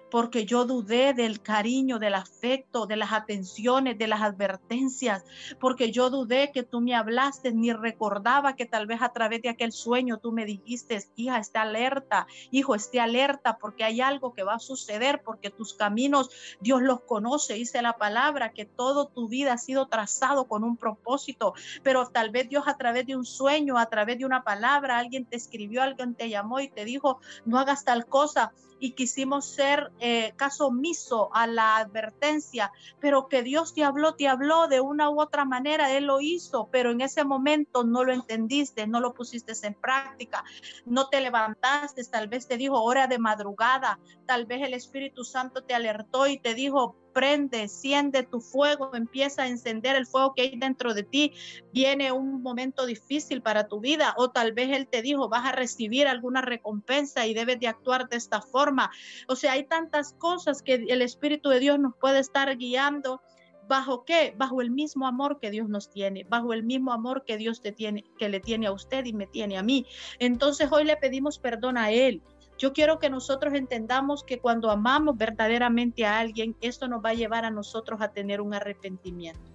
porque 0.09 0.45
yo 0.45 0.65
dudé 0.65 1.13
del 1.13 1.41
cariño, 1.41 1.99
del 1.99 2.15
afecto, 2.15 2.85
de 2.85 2.95
las 2.95 3.11
atenciones, 3.11 3.97
de 3.97 4.07
las 4.07 4.21
advertencias, 4.21 5.23
porque 5.59 5.91
yo 5.91 6.09
dudé 6.09 6.51
que 6.51 6.63
tú 6.63 6.81
me 6.81 6.95
hablaste, 6.95 7.51
ni 7.51 7.73
recordaba 7.73 8.55
que 8.55 8.65
tal 8.65 8.87
vez 8.87 9.01
a 9.01 9.13
través 9.13 9.41
de 9.41 9.49
aquel 9.49 9.71
sueño 9.71 10.17
tú 10.17 10.31
me 10.31 10.45
dijiste, 10.45 11.03
hija, 11.15 11.37
esté 11.37 11.59
alerta, 11.59 12.27
hijo, 12.51 12.75
esté 12.75 12.99
alerta, 12.99 13.57
porque 13.57 13.83
hay 13.83 14.01
algo 14.01 14.33
que 14.33 14.43
va 14.43 14.55
a 14.55 14.59
suceder, 14.59 15.21
porque 15.23 15.49
tus 15.49 15.73
caminos 15.73 16.29
Dios 16.59 16.81
los 16.81 17.01
conoce, 17.01 17.55
dice 17.55 17.81
la 17.81 17.93
palabra, 17.93 18.53
que 18.53 18.65
todo 18.65 19.07
tu 19.07 19.27
vida 19.27 19.53
ha 19.53 19.57
sido 19.57 19.87
trazado 19.87 20.47
con 20.47 20.63
un 20.63 20.77
propósito, 20.77 21.53
pero 21.83 22.07
tal 22.07 22.29
vez 22.29 22.49
Dios 22.49 22.67
a 22.67 22.77
través 22.77 23.05
de 23.05 23.15
un 23.15 23.25
sueño, 23.25 23.77
a 23.77 23.87
través 23.87 24.17
de 24.17 24.25
una 24.25 24.43
palabra, 24.43 24.97
alguien 24.97 25.25
te 25.25 25.35
escribió, 25.35 25.81
alguien 25.81 26.15
te 26.15 26.29
llamó 26.29 26.59
y 26.59 26.69
te 26.69 26.85
dijo, 26.85 27.19
no 27.45 27.59
hagas 27.59 27.83
tal 27.83 28.05
cosa 28.05 28.53
y 28.79 28.91
quisimos 28.91 29.45
ser 29.45 29.91
eh, 29.99 30.33
caso 30.35 30.67
omiso 30.67 31.29
a 31.33 31.47
la 31.47 31.77
advertencia, 31.77 32.71
pero 32.99 33.27
que 33.27 33.43
Dios 33.43 33.73
te 33.73 33.83
habló, 33.83 34.15
te 34.15 34.27
habló 34.27 34.67
de 34.67 34.81
una 34.81 35.09
u 35.09 35.21
otra 35.21 35.45
manera, 35.45 35.91
Él 35.91 36.05
lo 36.05 36.21
hizo, 36.21 36.67
pero 36.71 36.91
en 36.91 37.01
ese 37.01 37.23
momento 37.23 37.83
no 37.83 38.03
lo 38.03 38.13
entendiste, 38.13 38.87
no 38.87 38.99
lo 38.99 39.13
pusiste 39.13 39.53
en 39.63 39.73
práctica, 39.73 40.43
no 40.85 41.07
te 41.07 41.21
levantaste, 41.21 42.03
tal 42.05 42.27
vez 42.27 42.47
te 42.47 42.57
dijo 42.57 42.81
hora 42.81 43.07
de 43.07 43.19
madrugada, 43.19 43.99
tal 44.25 44.45
vez 44.45 44.61
el 44.61 44.73
Espíritu 44.73 45.23
Santo 45.23 45.63
te 45.63 45.73
alertó 45.73 46.27
y 46.27 46.39
te 46.39 46.53
dijo, 46.53 46.95
prende, 47.15 47.69
siende 47.69 48.23
tu 48.23 48.41
fuego, 48.41 48.93
empieza 48.93 49.43
a 49.43 49.47
encender 49.47 49.95
el 49.95 50.05
fuego 50.05 50.33
que 50.35 50.41
hay 50.41 50.57
dentro 50.57 50.93
de 50.93 51.03
ti. 51.03 51.31
Viene 51.71 52.11
un 52.11 52.43
momento 52.43 52.85
difícil 52.85 53.41
para 53.41 53.69
tu 53.69 53.79
vida 53.79 54.13
o 54.17 54.31
tal 54.31 54.51
vez 54.51 54.69
Él 54.75 54.85
te 54.85 55.01
dijo, 55.01 55.29
vas 55.29 55.45
a 55.45 55.53
recibir 55.53 56.09
alguna 56.09 56.41
recompensa 56.41 57.25
y 57.25 57.33
debes 57.33 57.57
de 57.61 57.69
actuar 57.69 58.09
de 58.09 58.17
esta 58.17 58.41
forma. 58.41 58.91
O 59.29 59.37
sea, 59.37 59.53
hay 59.53 59.63
tantas 59.63 60.11
cosas 60.11 60.61
que 60.61 60.73
el 60.73 61.01
Espíritu 61.01 61.47
de 61.47 61.61
Dios 61.61 61.79
nos 61.79 61.95
puede 61.95 62.19
estar 62.19 62.55
guiando. 62.57 63.21
¿Bajo 63.67 64.03
qué? 64.03 64.33
Bajo 64.37 64.61
el 64.61 64.69
mismo 64.69 65.07
amor 65.07 65.39
que 65.39 65.51
Dios 65.51 65.69
nos 65.69 65.89
tiene, 65.89 66.25
bajo 66.25 66.53
el 66.53 66.63
mismo 66.63 66.91
amor 66.91 67.23
que 67.25 67.37
Dios 67.37 67.61
te 67.61 67.71
tiene, 67.71 68.03
que 68.19 68.27
le 68.27 68.41
tiene 68.41 68.67
a 68.67 68.73
usted 68.73 69.05
y 69.05 69.13
me 69.13 69.25
tiene 69.25 69.57
a 69.57 69.63
mí. 69.63 69.85
Entonces 70.19 70.69
hoy 70.69 70.83
le 70.83 70.97
pedimos 70.97 71.39
perdón 71.39 71.77
a 71.77 71.91
Él. 71.91 72.21
Yo 72.57 72.73
quiero 72.73 72.99
que 72.99 73.09
nosotros 73.09 73.53
entendamos 73.53 74.23
que 74.23 74.39
cuando 74.39 74.71
amamos 74.71 75.17
verdaderamente 75.17 76.05
a 76.05 76.19
alguien, 76.19 76.55
esto 76.61 76.87
nos 76.87 77.03
va 77.03 77.09
a 77.09 77.15
llevar 77.15 77.45
a 77.45 77.51
nosotros 77.51 78.01
a 78.01 78.11
tener 78.11 78.41
un 78.41 78.53
arrepentimiento. 78.53 79.51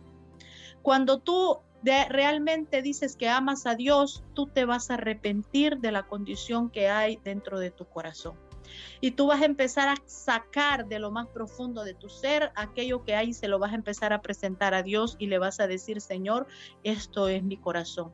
Cuando 0.82 1.18
tú 1.18 1.60
realmente 1.82 2.82
dices 2.82 3.16
que 3.16 3.28
amas 3.28 3.66
a 3.66 3.74
Dios, 3.74 4.22
tú 4.34 4.46
te 4.46 4.64
vas 4.64 4.90
a 4.90 4.94
arrepentir 4.94 5.78
de 5.78 5.92
la 5.92 6.06
condición 6.06 6.70
que 6.70 6.88
hay 6.88 7.16
dentro 7.24 7.58
de 7.58 7.70
tu 7.70 7.86
corazón. 7.86 8.34
Y 9.00 9.12
tú 9.12 9.26
vas 9.26 9.42
a 9.42 9.46
empezar 9.46 9.88
a 9.88 9.96
sacar 10.06 10.86
de 10.86 10.98
lo 10.98 11.10
más 11.10 11.26
profundo 11.28 11.82
de 11.82 11.94
tu 11.94 12.08
ser 12.08 12.52
aquello 12.54 13.02
que 13.02 13.14
hay, 13.14 13.32
se 13.32 13.48
lo 13.48 13.58
vas 13.58 13.72
a 13.72 13.76
empezar 13.76 14.12
a 14.12 14.22
presentar 14.22 14.74
a 14.74 14.82
Dios 14.82 15.16
y 15.18 15.26
le 15.26 15.38
vas 15.38 15.58
a 15.60 15.66
decir, 15.66 16.00
Señor, 16.00 16.46
esto 16.84 17.28
es 17.28 17.42
mi 17.42 17.56
corazón. 17.56 18.12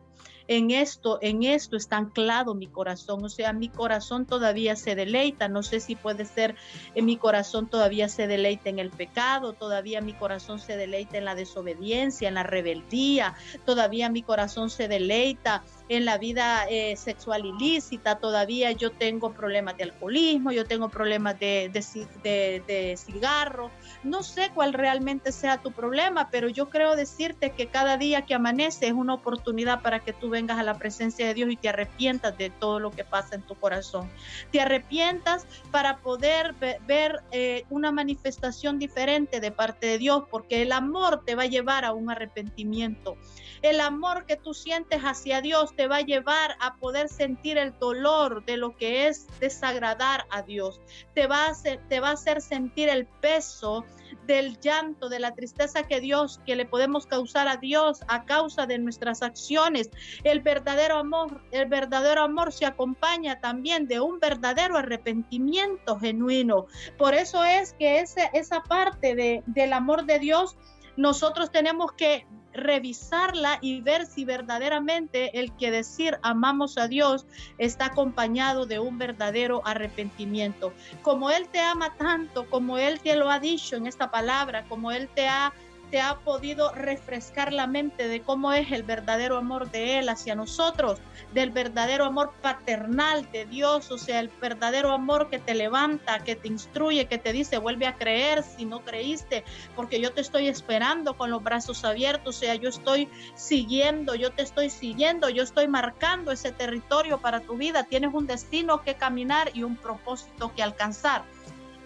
En 0.48 0.70
esto, 0.70 1.18
en 1.22 1.42
esto 1.42 1.76
está 1.76 1.96
anclado 1.96 2.54
mi 2.54 2.66
corazón. 2.66 3.24
O 3.24 3.28
sea, 3.28 3.52
mi 3.52 3.68
corazón 3.68 4.26
todavía 4.26 4.76
se 4.76 4.94
deleita. 4.94 5.48
No 5.48 5.62
sé 5.62 5.80
si 5.80 5.96
puede 5.96 6.24
ser 6.24 6.54
en 6.94 7.04
mi 7.04 7.16
corazón 7.16 7.68
todavía 7.68 8.08
se 8.08 8.26
deleita 8.26 8.70
en 8.70 8.78
el 8.78 8.90
pecado, 8.90 9.52
todavía 9.52 10.00
mi 10.00 10.12
corazón 10.12 10.58
se 10.58 10.76
deleita 10.76 11.18
en 11.18 11.24
la 11.24 11.34
desobediencia, 11.34 12.28
en 12.28 12.34
la 12.34 12.42
rebeldía, 12.42 13.34
todavía 13.64 14.08
mi 14.08 14.22
corazón 14.22 14.70
se 14.70 14.88
deleita 14.88 15.64
en 15.88 16.04
la 16.04 16.18
vida 16.18 16.66
eh, 16.68 16.96
sexual 16.96 17.46
ilícita, 17.46 18.18
todavía 18.18 18.72
yo 18.72 18.90
tengo 18.90 19.32
problemas 19.32 19.76
de 19.76 19.84
alcoholismo, 19.84 20.50
yo 20.50 20.66
tengo 20.66 20.88
problemas 20.88 21.38
de, 21.38 21.70
de, 21.72 22.62
de, 22.66 22.96
cigarro. 22.96 23.70
No 24.02 24.22
sé 24.22 24.50
cuál 24.54 24.72
realmente 24.72 25.32
sea 25.32 25.58
tu 25.58 25.72
problema, 25.72 26.28
pero 26.30 26.48
yo 26.48 26.68
creo 26.70 26.96
decirte 26.96 27.50
que 27.50 27.68
cada 27.68 27.96
día 27.96 28.22
que 28.22 28.34
amanece 28.34 28.88
es 28.88 28.92
una 28.92 29.14
oportunidad 29.14 29.82
para 29.82 30.00
que 30.00 30.12
tú 30.12 30.28
vengas 30.36 30.58
a 30.58 30.62
la 30.62 30.74
presencia 30.74 31.26
de 31.26 31.32
Dios 31.32 31.50
y 31.50 31.56
te 31.56 31.70
arrepientas 31.70 32.36
de 32.36 32.50
todo 32.50 32.78
lo 32.78 32.90
que 32.90 33.04
pasa 33.04 33.36
en 33.36 33.42
tu 33.42 33.54
corazón. 33.54 34.10
Te 34.52 34.60
arrepientas 34.60 35.46
para 35.70 35.96
poder 35.98 36.54
ver 36.86 37.22
eh, 37.30 37.64
una 37.70 37.90
manifestación 37.90 38.78
diferente 38.78 39.40
de 39.40 39.50
parte 39.50 39.86
de 39.86 39.98
Dios, 39.98 40.24
porque 40.30 40.60
el 40.60 40.72
amor 40.72 41.24
te 41.24 41.34
va 41.34 41.44
a 41.44 41.46
llevar 41.46 41.86
a 41.86 41.94
un 41.94 42.10
arrepentimiento. 42.10 43.16
El 43.62 43.80
amor 43.80 44.26
que 44.26 44.36
tú 44.36 44.52
sientes 44.52 45.00
hacia 45.02 45.40
Dios 45.40 45.74
te 45.74 45.88
va 45.88 45.96
a 45.96 46.02
llevar 46.02 46.56
a 46.60 46.76
poder 46.76 47.08
sentir 47.08 47.56
el 47.56 47.76
dolor 47.78 48.44
de 48.44 48.58
lo 48.58 48.76
que 48.76 49.08
es 49.08 49.26
desagradar 49.40 50.26
a 50.30 50.42
Dios. 50.42 50.80
Te 51.14 51.26
va 51.26 51.46
a 51.46 51.50
hacer, 51.50 51.80
te 51.88 52.00
va 52.00 52.10
a 52.10 52.12
hacer 52.12 52.42
sentir 52.42 52.90
el 52.90 53.06
peso 53.06 53.86
del 54.26 54.58
llanto, 54.60 55.08
de 55.08 55.20
la 55.20 55.34
tristeza 55.34 55.84
que 55.84 56.00
Dios, 56.00 56.40
que 56.44 56.56
le 56.56 56.66
podemos 56.66 57.06
causar 57.06 57.48
a 57.48 57.56
Dios 57.56 58.00
a 58.08 58.24
causa 58.24 58.66
de 58.66 58.78
nuestras 58.78 59.22
acciones. 59.22 59.90
El 60.26 60.40
verdadero 60.40 60.96
amor, 60.96 61.40
el 61.52 61.66
verdadero 61.66 62.22
amor 62.22 62.52
se 62.52 62.66
acompaña 62.66 63.40
también 63.40 63.86
de 63.86 64.00
un 64.00 64.18
verdadero 64.18 64.76
arrepentimiento 64.76 65.98
genuino. 66.00 66.66
Por 66.98 67.14
eso 67.14 67.44
es 67.44 67.74
que 67.74 68.00
ese, 68.00 68.28
esa 68.32 68.60
parte 68.62 69.14
de, 69.14 69.44
del 69.46 69.72
amor 69.72 70.04
de 70.04 70.18
Dios 70.18 70.56
nosotros 70.96 71.52
tenemos 71.52 71.92
que 71.92 72.26
revisarla 72.56 73.58
y 73.60 73.82
ver 73.82 74.06
si 74.06 74.24
verdaderamente 74.24 75.38
el 75.38 75.54
que 75.56 75.70
decir 75.70 76.18
amamos 76.22 76.78
a 76.78 76.88
Dios 76.88 77.26
está 77.58 77.86
acompañado 77.86 78.66
de 78.66 78.78
un 78.78 78.98
verdadero 78.98 79.60
arrepentimiento. 79.64 80.72
Como 81.02 81.30
Él 81.30 81.48
te 81.48 81.60
ama 81.60 81.94
tanto, 81.96 82.48
como 82.48 82.78
Él 82.78 83.00
te 83.00 83.14
lo 83.14 83.30
ha 83.30 83.38
dicho 83.38 83.76
en 83.76 83.86
esta 83.86 84.10
palabra, 84.10 84.64
como 84.68 84.90
Él 84.90 85.08
te 85.14 85.28
ha 85.28 85.52
te 85.90 86.00
ha 86.00 86.16
podido 86.16 86.72
refrescar 86.72 87.52
la 87.52 87.66
mente 87.66 88.08
de 88.08 88.20
cómo 88.20 88.52
es 88.52 88.72
el 88.72 88.82
verdadero 88.82 89.36
amor 89.36 89.70
de 89.70 89.98
Él 89.98 90.08
hacia 90.08 90.34
nosotros, 90.34 90.98
del 91.32 91.50
verdadero 91.50 92.04
amor 92.04 92.32
paternal 92.42 93.30
de 93.32 93.46
Dios, 93.46 93.90
o 93.90 93.98
sea, 93.98 94.20
el 94.20 94.28
verdadero 94.40 94.92
amor 94.92 95.30
que 95.30 95.38
te 95.38 95.54
levanta, 95.54 96.20
que 96.20 96.36
te 96.36 96.48
instruye, 96.48 97.06
que 97.06 97.18
te 97.18 97.32
dice, 97.32 97.58
vuelve 97.58 97.86
a 97.86 97.96
creer 97.96 98.42
si 98.42 98.64
no 98.64 98.80
creíste, 98.80 99.44
porque 99.74 100.00
yo 100.00 100.12
te 100.12 100.20
estoy 100.20 100.48
esperando 100.48 101.16
con 101.16 101.30
los 101.30 101.42
brazos 101.42 101.84
abiertos, 101.84 102.36
o 102.36 102.38
sea, 102.38 102.54
yo 102.54 102.68
estoy 102.68 103.08
siguiendo, 103.34 104.14
yo 104.14 104.32
te 104.32 104.42
estoy 104.42 104.70
siguiendo, 104.70 105.28
yo 105.28 105.42
estoy 105.42 105.68
marcando 105.68 106.32
ese 106.32 106.52
territorio 106.52 107.18
para 107.18 107.40
tu 107.40 107.56
vida, 107.56 107.84
tienes 107.84 108.12
un 108.12 108.26
destino 108.26 108.82
que 108.82 108.94
caminar 108.94 109.50
y 109.54 109.62
un 109.62 109.76
propósito 109.76 110.52
que 110.54 110.62
alcanzar 110.62 111.24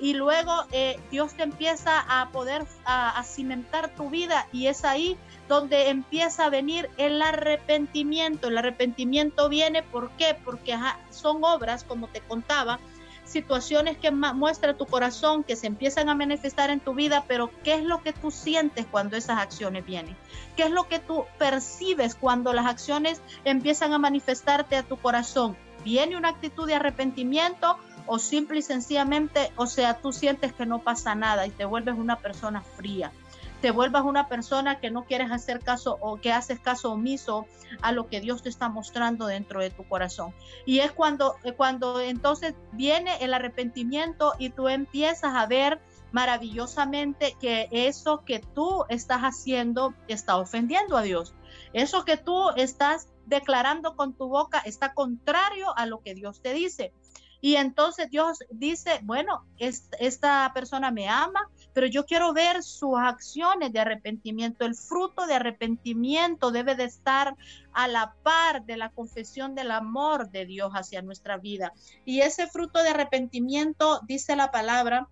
y 0.01 0.15
luego 0.15 0.65
eh, 0.73 0.99
Dios 1.11 1.35
te 1.35 1.43
empieza 1.43 2.01
a 2.01 2.31
poder 2.31 2.67
a, 2.85 3.23
cimentar 3.23 3.95
tu 3.95 4.09
vida 4.09 4.47
y 4.51 4.67
es 4.67 4.85
ahí 4.85 5.19
donde 5.47 5.91
empieza 5.91 6.47
a 6.47 6.51
venir 6.51 6.89
el 6.97 7.21
arrepentimiento. 7.21 8.49
El 8.49 8.59
arrepentimiento 8.59 9.49
viene, 9.49 9.83
¿por 9.83 10.11
qué? 10.13 10.37
Porque 10.45 10.77
son 11.11 11.45
obras, 11.45 11.85
como 11.85 12.09
te 12.09 12.21
contaba, 12.23 12.81
situaciones 13.25 13.99
que 13.99 14.11
muestra 14.11 14.75
tu 14.75 14.87
corazón, 14.87 15.45
que 15.45 15.55
se 15.55 15.67
empiezan 15.67 16.09
a 16.09 16.15
manifestar 16.15 16.71
en 16.71 16.81
tu 16.81 16.95
vida, 16.95 17.25
pero 17.29 17.51
¿qué 17.63 17.75
es 17.75 17.85
lo 17.85 18.03
que 18.03 18.13
tú 18.13 18.31
sientes 18.31 18.87
cuando 18.91 19.17
esas 19.17 19.39
acciones 19.39 19.85
vienen? 19.85 20.17
¿Qué 20.57 20.65
es 20.65 20.71
lo 20.71 20.89
que 20.89 20.99
tú 20.99 21.25
percibes 21.39 22.15
cuando 22.15 22.53
las 22.53 22.67
acciones 22.67 23.21
empiezan 23.45 23.93
a 23.93 23.99
manifestarte 23.99 24.77
a 24.77 24.83
tu 24.83 24.97
corazón? 24.97 25.57
¿Viene 25.85 26.17
una 26.17 26.31
actitud 26.31 26.67
de 26.67 26.75
arrepentimiento 26.75 27.79
o 28.07 28.19
simple 28.19 28.59
y 28.59 28.63
sencillamente, 28.63 29.53
o 29.57 29.67
sea, 29.67 30.01
tú 30.01 30.13
sientes 30.13 30.53
que 30.53 30.67
no 30.67 30.81
pasa 30.81 31.15
nada 31.15 31.47
y 31.47 31.51
te 31.51 31.65
vuelves 31.65 31.97
una 31.97 32.17
persona 32.17 32.63
fría, 32.63 33.13
te 33.61 33.71
vuelvas 33.71 34.05
una 34.05 34.29
persona 34.29 34.81
que 34.81 34.91
no 34.91 35.05
quieres 35.05 35.31
hacer 35.31 35.61
caso 35.61 35.99
o 36.01 36.21
que 36.21 36.33
haces 36.33 36.61
caso 36.61 36.93
omiso 36.93 37.47
a 37.83 37.93
lo 37.93 38.09
que 38.09 38.21
Dios 38.21 38.43
te 38.43 38.49
está 38.49 38.69
mostrando 38.69 39.27
dentro 39.27 39.61
de 39.61 39.71
tu 39.71 39.85
corazón. 39.85 40.33
Y 40.65 40.81
es 40.81 40.93
cuando, 40.93 41.37
eh, 41.45 41.53
cuando 41.53 42.01
entonces 42.01 42.55
viene 42.73 43.17
el 43.21 43.35
arrepentimiento 43.35 44.35
y 44.39 44.51
tú 44.51 44.69
empiezas 44.69 45.35
a 45.35 45.47
ver 45.47 45.81
maravillosamente 46.13 47.37
que 47.41 47.69
eso 47.71 48.25
que 48.25 48.41
tú 48.41 48.85
estás 48.89 49.21
haciendo 49.21 49.95
está 50.09 50.37
ofendiendo 50.37 50.97
a 50.97 51.03
Dios. 51.03 51.35
Eso 51.73 52.05
que 52.05 52.17
tú 52.17 52.51
estás 52.57 53.09
declarando 53.27 53.95
con 53.95 54.13
tu 54.15 54.29
boca 54.29 54.59
está 54.59 54.93
contrario 54.93 55.77
a 55.77 55.87
lo 55.87 56.01
que 56.01 56.15
Dios 56.15 56.41
te 56.43 56.53
dice. 56.53 56.93
Y 57.41 57.57
entonces 57.57 58.11
Dios 58.11 58.39
dice, 58.51 59.01
bueno, 59.03 59.47
esta 59.59 60.51
persona 60.53 60.91
me 60.91 61.09
ama, 61.09 61.49
pero 61.73 61.87
yo 61.87 62.05
quiero 62.05 62.33
ver 62.33 62.63
sus 62.63 62.99
acciones 62.99 63.73
de 63.73 63.81
arrepentimiento. 63.81 64.67
El 64.67 64.75
fruto 64.75 65.27
de 65.27 65.35
arrepentimiento 65.35 66.51
debe 66.51 66.75
de 66.75 66.85
estar 66.85 67.37
a 67.73 67.89
la 67.89 68.15
par 68.23 68.65
de 68.65 68.77
la 68.77 68.91
confesión 68.91 69.55
del 69.55 69.71
amor 69.71 70.31
de 70.31 70.45
Dios 70.45 70.73
hacia 70.75 71.03
nuestra 71.03 71.39
vida. 71.39 71.73
Y 72.05 72.21
ese 72.21 72.47
fruto 72.47 72.83
de 72.83 72.91
arrepentimiento, 72.91 74.01
dice 74.07 74.37
la 74.37 74.51
palabra, 74.51 75.09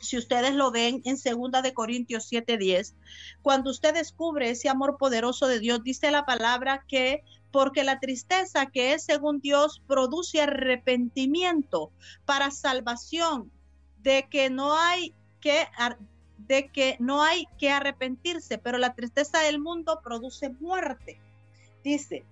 si 0.00 0.16
ustedes 0.16 0.54
lo 0.54 0.70
ven 0.70 1.00
en 1.04 1.16
segunda 1.16 1.62
de 1.62 1.74
Corintios 1.74 2.30
7:10, 2.30 2.94
cuando 3.42 3.70
usted 3.70 3.94
descubre 3.94 4.50
ese 4.50 4.68
amor 4.68 4.98
poderoso 4.98 5.46
de 5.46 5.58
Dios, 5.58 5.82
dice 5.82 6.10
la 6.10 6.24
palabra 6.24 6.84
que 6.86 7.22
porque 7.56 7.84
la 7.84 8.00
tristeza 8.00 8.66
que 8.66 8.92
es 8.92 9.04
según 9.04 9.40
Dios 9.40 9.82
produce 9.86 10.42
arrepentimiento 10.42 11.90
para 12.26 12.50
salvación, 12.50 13.50
de 14.02 14.28
que 14.28 14.50
no 14.50 14.78
hay 14.78 15.14
que 15.40 15.66
de 16.36 16.68
que 16.68 16.98
no 17.00 17.22
hay 17.22 17.46
que 17.58 17.70
arrepentirse, 17.70 18.58
pero 18.58 18.76
la 18.76 18.92
tristeza 18.92 19.40
del 19.40 19.58
mundo 19.58 20.02
produce 20.04 20.50
muerte. 20.50 21.18
Dice, 21.82 22.26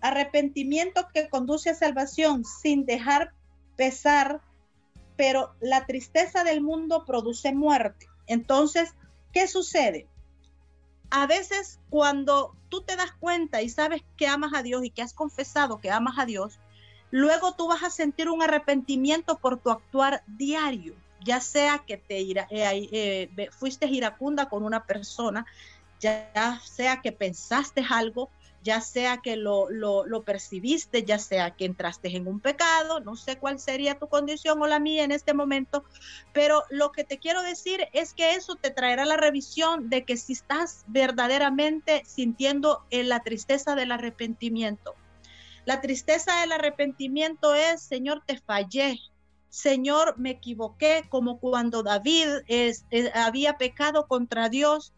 arrepentimiento 0.00 1.06
que 1.12 1.28
conduce 1.28 1.68
a 1.68 1.74
salvación 1.74 2.42
sin 2.46 2.86
dejar 2.86 3.34
pesar, 3.76 4.40
pero 5.18 5.54
la 5.60 5.84
tristeza 5.84 6.44
del 6.44 6.62
mundo 6.62 7.04
produce 7.04 7.52
muerte. 7.52 8.06
Entonces, 8.26 8.94
¿qué 9.34 9.48
sucede? 9.48 10.06
A 11.10 11.26
veces 11.26 11.78
cuando 11.90 12.54
tú 12.68 12.82
te 12.82 12.96
das 12.96 13.12
cuenta 13.18 13.62
y 13.62 13.68
sabes 13.68 14.02
que 14.16 14.26
amas 14.26 14.52
a 14.54 14.62
Dios 14.62 14.84
y 14.84 14.90
que 14.90 15.02
has 15.02 15.12
confesado 15.12 15.78
que 15.78 15.90
amas 15.90 16.18
a 16.18 16.26
Dios, 16.26 16.58
luego 17.10 17.54
tú 17.54 17.68
vas 17.68 17.82
a 17.82 17.90
sentir 17.90 18.28
un 18.28 18.42
arrepentimiento 18.42 19.38
por 19.38 19.58
tu 19.58 19.70
actuar 19.70 20.22
diario, 20.26 20.94
ya 21.24 21.40
sea 21.40 21.82
que 21.86 21.96
te 21.96 22.20
eh, 22.20 22.46
eh, 22.50 23.48
fuiste 23.50 23.86
iracunda 23.86 24.48
con 24.48 24.64
una 24.64 24.84
persona, 24.84 25.46
ya 26.00 26.60
sea 26.64 27.00
que 27.00 27.12
pensaste 27.12 27.84
algo, 27.88 28.30
ya 28.66 28.80
sea 28.80 29.18
que 29.18 29.36
lo, 29.36 29.70
lo, 29.70 30.22
percibiste, 30.24 31.04
ya 31.04 31.20
sea 31.20 31.52
que 31.52 31.66
entraste 31.66 32.08
en 32.16 32.26
un 32.26 32.40
pecado, 32.40 32.98
no 32.98 33.14
sé 33.14 33.38
cuál 33.38 33.60
sería 33.60 33.96
tu 33.96 34.08
condición 34.08 34.60
o 34.60 34.66
la 34.66 34.80
mía 34.80 35.04
en 35.04 35.12
este 35.12 35.34
momento, 35.34 35.84
pero 36.32 36.64
lo 36.68 36.90
que 36.90 37.04
te 37.04 37.18
quiero 37.18 37.42
decir 37.42 37.86
es 37.92 38.12
que 38.12 38.34
eso 38.34 38.56
te 38.56 38.70
traerá 38.70 39.04
la 39.04 39.16
revisión 39.16 39.88
de 39.88 40.04
que 40.04 40.16
si 40.16 40.32
estás 40.32 40.84
verdaderamente 40.88 42.02
sintiendo 42.06 42.84
en 42.90 43.08
la 43.08 43.22
tristeza 43.22 43.76
del 43.76 43.92
arrepentimiento. 43.92 44.96
La 45.64 45.80
tristeza 45.80 46.40
del 46.40 46.50
arrepentimiento 46.50 47.54
es, 47.54 47.80
Señor, 47.80 48.24
te 48.26 48.36
fallé, 48.36 48.98
Señor, 49.48 50.18
me 50.18 50.30
equivoqué, 50.30 51.04
como 51.08 51.38
cuando 51.38 51.84
David 51.84 52.26
había 53.14 53.58
pecado 53.58 54.08
contra 54.08 54.48
Dios 54.48 54.92